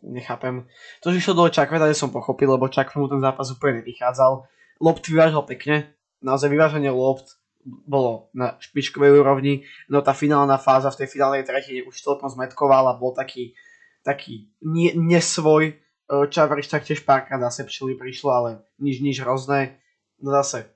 nechápem. 0.00 0.64
To, 1.04 1.12
že 1.12 1.20
išiel 1.20 1.36
dole 1.36 1.50
Čakveda, 1.52 1.90
som 1.92 2.08
pochopil, 2.08 2.48
lebo 2.48 2.70
Čakve 2.72 2.96
mu 2.96 3.10
ten 3.10 3.20
zápas 3.20 3.52
úplne 3.52 3.84
nevychádzal. 3.84 4.46
Lopt 4.80 5.04
vyvážal 5.10 5.42
pekne, 5.44 5.92
naozaj 6.22 6.48
vyvážanie 6.48 6.88
lopt 6.88 7.38
bolo 7.66 8.32
na 8.32 8.56
špičkovej 8.62 9.20
úrovni, 9.20 9.66
no 9.90 10.00
tá 10.00 10.16
finálna 10.16 10.56
fáza 10.56 10.88
v 10.88 11.04
tej 11.04 11.08
finálnej 11.12 11.44
tretine 11.44 11.84
už 11.84 12.00
celkom 12.00 12.30
zmetkoval 12.30 12.88
a 12.88 12.96
bol 12.96 13.12
taký, 13.12 13.52
taký 14.00 14.48
nie, 14.64 14.94
nesvoj. 14.96 15.76
Čavriš 16.08 16.72
tak 16.72 16.88
tiež 16.88 17.04
párkrát 17.04 17.38
zase 17.48 17.68
pčili 17.68 17.92
prišlo, 17.94 18.30
ale 18.32 18.50
nič, 18.80 19.04
nič 19.04 19.20
hrozné. 19.20 19.76
No 20.18 20.32
zase, 20.32 20.72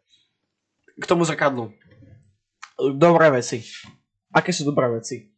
k 1.01 1.05
tomu 1.09 1.25
zrkadlu. 1.25 1.73
Dobré 2.77 3.33
veci. 3.33 3.64
Aké 4.33 4.53
sú 4.53 4.68
dobré 4.68 4.92
veci? 4.92 5.33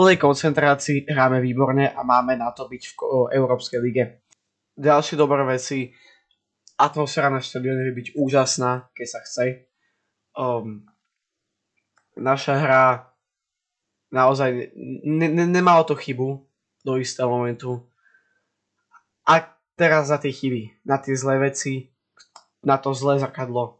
plnej 0.00 0.16
koncentrácii 0.16 1.12
hráme 1.12 1.44
výborne 1.44 1.92
a 1.92 2.00
máme 2.00 2.32
na 2.32 2.48
to 2.56 2.64
byť 2.64 2.82
v 2.88 2.94
Európskej 3.36 3.80
lige. 3.84 4.24
Ďalšie 4.80 5.20
dobré 5.20 5.44
veci. 5.44 5.92
Atmosféra 6.80 7.28
na 7.28 7.44
štadióne 7.44 7.84
by 7.90 7.92
byť 7.92 8.08
úžasná, 8.16 8.88
keď 8.96 9.06
sa 9.12 9.20
chce. 9.20 9.68
Um, 10.32 10.88
naša 12.16 12.54
hra 12.56 12.84
naozaj 14.08 14.72
ne, 15.04 15.28
ne, 15.28 15.44
nemalo 15.44 15.84
to 15.84 15.92
chybu 15.92 16.48
do 16.80 16.92
istého 16.96 17.28
momentu. 17.28 17.84
A 19.30 19.46
teraz 19.78 20.10
za 20.10 20.18
tie 20.18 20.34
chyby, 20.34 20.82
na 20.82 20.98
tie 20.98 21.14
zlé 21.14 21.38
veci, 21.38 21.94
na 22.66 22.82
to 22.82 22.90
zlé 22.90 23.22
zrkadlo. 23.22 23.78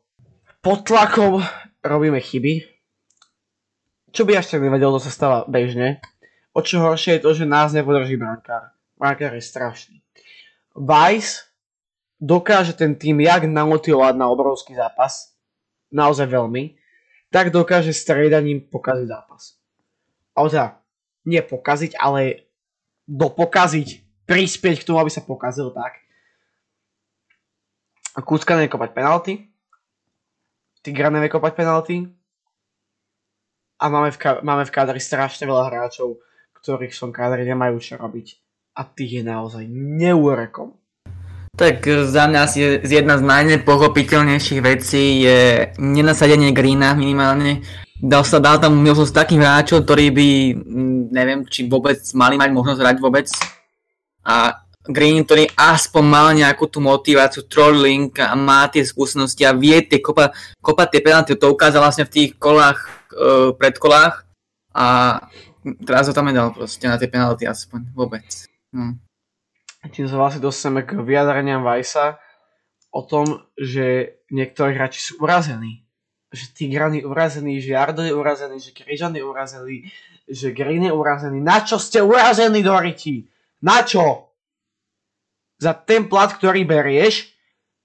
Pod 0.62 0.86
tlakom 0.86 1.42
robíme 1.82 2.22
chyby, 2.22 2.62
čo 4.14 4.22
by 4.22 4.38
až 4.38 4.54
tak 4.54 4.62
nevedel, 4.62 4.94
to 4.94 5.02
sa 5.02 5.10
stáva 5.10 5.38
bežne. 5.50 5.98
O 6.54 6.62
čo 6.62 6.82
horšie 6.82 7.18
je 7.18 7.24
to, 7.26 7.30
že 7.34 7.50
nás 7.50 7.74
nepodrží 7.74 8.18
brankár. 8.18 8.74
Brankár 8.98 9.34
je 9.34 9.42
strašný. 9.42 9.98
Vice 10.74 11.50
dokáže 12.18 12.74
ten 12.74 12.94
tým 12.94 13.22
jak 13.22 13.46
namotivovať 13.46 14.14
na 14.18 14.30
obrovský 14.30 14.74
zápas, 14.74 15.34
naozaj 15.90 16.30
veľmi, 16.30 16.78
tak 17.30 17.54
dokáže 17.54 17.94
striedaním 17.94 18.66
pokaziť 18.66 19.06
zápas. 19.06 19.58
A 20.34 20.46
teda, 20.46 20.66
nie 21.26 21.42
pokaziť, 21.42 21.98
ale 21.98 22.50
dopokaziť, 23.06 24.09
prispieť 24.30 24.80
k 24.80 24.86
tomu, 24.86 25.02
aby 25.02 25.10
sa 25.10 25.26
pokazil 25.26 25.74
tak. 25.74 25.98
Kúcka 28.22 28.54
nevie 28.54 28.70
kopať 28.70 28.94
penalty, 28.94 29.50
Tigra 30.86 31.10
nevie 31.10 31.26
kopať 31.26 31.52
penalty, 31.58 32.06
a 33.80 33.88
máme 33.88 34.12
v, 34.12 34.18
máme 34.44 34.64
v 34.68 34.74
kádri 34.76 35.00
strašne 35.00 35.48
veľa 35.48 35.72
hráčov, 35.72 36.20
ktorých 36.60 36.92
som 36.92 37.08
kádri 37.08 37.48
nemajú 37.48 37.80
čo 37.80 37.96
robiť. 37.96 38.36
A 38.76 38.84
tých 38.84 39.20
je 39.20 39.22
naozaj 39.24 39.64
neúrekom. 39.72 40.76
Tak 41.56 41.82
za 42.06 42.30
mňa 42.30 42.40
asi 42.44 42.58
jedna 42.84 43.18
z 43.18 43.26
najnepochopiteľnejších 43.26 44.60
vecí 44.62 45.26
je 45.26 45.72
nenasadenie 45.80 46.52
Greena 46.52 46.94
minimálne. 46.94 47.64
Dal 48.00 48.24
sa 48.24 48.40
dal 48.40 48.60
tam 48.60 48.80
možnosť 48.80 49.12
takých 49.12 49.40
hráčov, 49.44 49.84
ktorí 49.84 50.06
by, 50.12 50.28
neviem, 51.12 51.44
či 51.48 51.68
vôbec 51.68 52.00
mali 52.16 52.40
mať 52.40 52.50
možnosť 52.52 52.80
hrať 52.80 52.96
vôbec. 53.00 53.28
A 54.24 54.60
Green, 54.80 55.22
ktorý 55.22 55.44
aspoň 55.54 56.04
mal 56.04 56.32
nejakú 56.32 56.64
tú 56.64 56.80
motiváciu, 56.80 57.44
trolling 57.44 58.08
a 58.16 58.32
má 58.32 58.64
tie 58.72 58.80
skúsenosti 58.80 59.44
a 59.44 59.52
vie 59.52 59.76
tie 59.84 60.00
kopa, 60.00 60.32
kopať 60.64 60.88
tie 60.96 61.00
penalty, 61.04 61.36
to 61.36 61.52
ukázal 61.52 61.84
vlastne 61.84 62.08
v 62.08 62.14
tých 62.16 62.30
kolách, 62.40 62.88
uh, 63.12 63.52
predkolách 63.52 64.24
a 64.72 65.20
teraz 65.84 66.08
ho 66.08 66.16
tam 66.16 66.32
nedal 66.32 66.56
proste 66.56 66.88
na 66.88 66.96
tie 66.96 67.12
penalty 67.12 67.44
aspoň, 67.44 67.92
vôbec. 67.92 68.24
No. 68.72 68.96
Tým 69.92 70.08
sa 70.08 70.16
vlastne 70.16 70.44
dostaneme 70.44 70.88
k 70.88 70.96
vyjadreniam 70.96 71.60
Vajsa 71.60 72.16
o 72.92 73.04
tom, 73.04 73.44
že 73.60 74.16
niektorí 74.32 74.76
hráči 74.76 75.00
sú 75.00 75.20
urazení. 75.20 75.84
Že 76.30 76.44
Tigran 76.54 76.94
je 76.94 77.02
urazený, 77.02 77.60
že 77.60 77.74
Jardo 77.74 78.06
je 78.06 78.14
urazený, 78.14 78.62
že 78.62 78.70
Križan 78.70 79.12
je 79.18 79.24
urazený, 79.24 79.90
že 80.30 80.54
Green 80.54 80.86
je 80.86 80.92
urazený. 80.94 81.42
Na 81.42 81.64
čo 81.66 81.76
ste 81.76 81.98
urazení, 81.98 82.62
Doriti? 82.62 83.26
Na 83.60 83.84
čo? 83.84 84.30
za 85.60 85.76
ten 85.76 86.08
plat, 86.08 86.32
ktorý 86.32 86.64
berieš, 86.64 87.28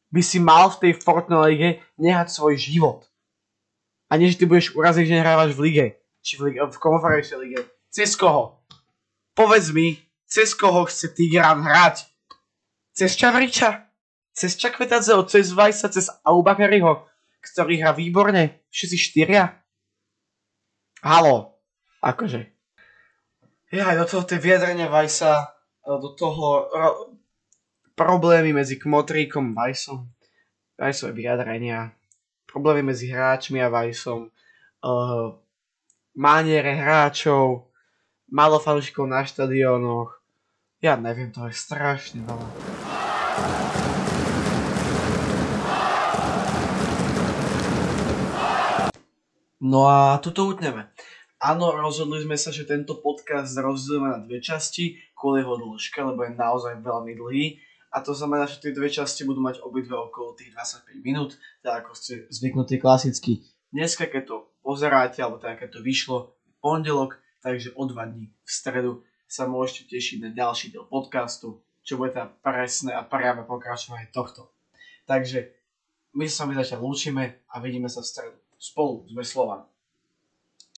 by 0.08 0.24
si 0.24 0.40
mal 0.40 0.72
v 0.72 0.80
tej 0.80 0.92
Fortnite 0.96 1.44
lige 1.52 1.70
nehať 2.00 2.32
svoj 2.32 2.56
život. 2.56 3.04
A 4.08 4.16
nie, 4.16 4.32
že 4.32 4.40
ty 4.40 4.46
budeš 4.48 4.72
urazený, 4.72 5.12
že 5.12 5.20
nehrávaš 5.20 5.52
v 5.60 5.62
lige. 5.68 5.86
Či 6.24 6.40
v, 6.40 6.42
lige, 6.50 6.64
v 6.64 6.78
konferenčnej 6.80 7.40
lige. 7.44 7.60
Cez 7.92 8.16
koho? 8.16 8.64
Povedz 9.36 9.76
mi, 9.76 10.00
cez 10.24 10.56
koho 10.56 10.88
chce 10.88 11.12
Tigran 11.12 11.60
hrať? 11.68 12.08
Cez 12.96 13.20
Čavriča? 13.20 13.92
Cez 14.32 14.56
Čakvetadzeho? 14.56 15.28
Cez 15.28 15.52
Vajsa? 15.52 15.92
Cez 15.92 16.08
Aubakariho? 16.24 17.04
Ktorý 17.44 17.84
hrá 17.84 17.92
výborne? 17.92 18.64
Všetci 18.72 18.98
štyria? 18.98 19.52
Halo. 21.04 21.60
Akože. 22.00 22.56
Ja 23.76 23.92
do 24.00 24.08
toho 24.08 24.24
tie 24.24 24.40
vyjadrenia 24.40 24.88
Vajsa, 24.88 25.55
do 25.86 26.10
toho 26.18 26.66
problémy 27.94 28.52
medzi 28.52 28.76
Kmotríkom 28.82 29.54
a 29.54 29.70
Vajsom, 29.70 30.10
Vajsové 30.76 31.14
vyjadrenia, 31.14 31.94
problémy 32.50 32.92
medzi 32.92 33.08
hráčmi 33.14 33.62
a 33.62 33.72
Vajsom, 33.72 34.28
uh, 34.28 35.32
maniere 36.18 36.76
hráčov, 36.76 37.70
malo 38.28 38.58
fanúšikov 38.60 39.06
na 39.08 39.24
štadiónoch. 39.24 40.18
Ja 40.84 41.00
neviem, 41.00 41.32
to 41.32 41.48
je 41.48 41.56
strašne 41.56 42.26
veľa. 42.26 42.50
No 49.66 49.90
a 49.90 50.22
tuto 50.22 50.46
utneme. 50.46 50.94
Áno, 51.46 51.78
rozhodli 51.78 52.26
sme 52.26 52.42
sa, 52.42 52.50
že 52.50 52.66
tento 52.66 52.98
podcast 53.06 53.54
rozdelíme 53.54 54.10
na 54.10 54.18
dve 54.18 54.42
časti 54.42 54.98
kvôli 55.14 55.46
jeho 55.46 55.62
dĺžke, 55.62 56.02
lebo 56.02 56.26
je 56.26 56.34
naozaj 56.34 56.82
veľmi 56.82 57.14
dlhý. 57.14 57.62
A 57.94 58.02
to 58.02 58.18
znamená, 58.18 58.50
že 58.50 58.58
tie 58.58 58.74
dve 58.74 58.90
časti 58.90 59.30
budú 59.30 59.46
mať 59.46 59.62
obidve 59.62 59.94
okolo 59.94 60.34
tých 60.34 60.50
25 60.58 61.06
minút, 61.06 61.38
tak 61.62 61.86
ako 61.86 61.94
ste 61.94 62.26
zvyknutí 62.34 62.82
klasicky. 62.82 63.46
Dneska, 63.70 64.10
keď 64.10 64.24
to 64.26 64.38
pozeráte, 64.66 65.22
alebo 65.22 65.38
tak, 65.38 65.62
keď 65.62 65.78
to 65.78 65.86
vyšlo, 65.86 66.34
pondelok, 66.66 67.22
takže 67.46 67.78
o 67.78 67.84
dva 67.86 68.10
dní 68.10 68.34
v 68.42 68.50
stredu 68.50 68.92
sa 69.30 69.46
môžete 69.46 69.94
tešiť 69.94 70.26
na 70.26 70.30
ďalší 70.34 70.74
diel 70.74 70.90
podcastu, 70.90 71.62
čo 71.86 72.02
bude 72.02 72.18
teda 72.18 72.34
presné 72.42 72.98
a 72.98 73.06
priame 73.06 73.46
pokračovanie 73.46 74.10
tohto. 74.10 74.50
Takže 75.06 75.54
my 76.18 76.26
sa 76.26 76.50
mi 76.50 76.58
zatiaľ 76.58 76.82
lúčime 76.82 77.46
a 77.54 77.62
vidíme 77.62 77.86
sa 77.86 78.02
v 78.02 78.10
stredu. 78.10 78.38
Spolu 78.58 79.06
sme 79.14 79.22
Slovan. 79.22 79.75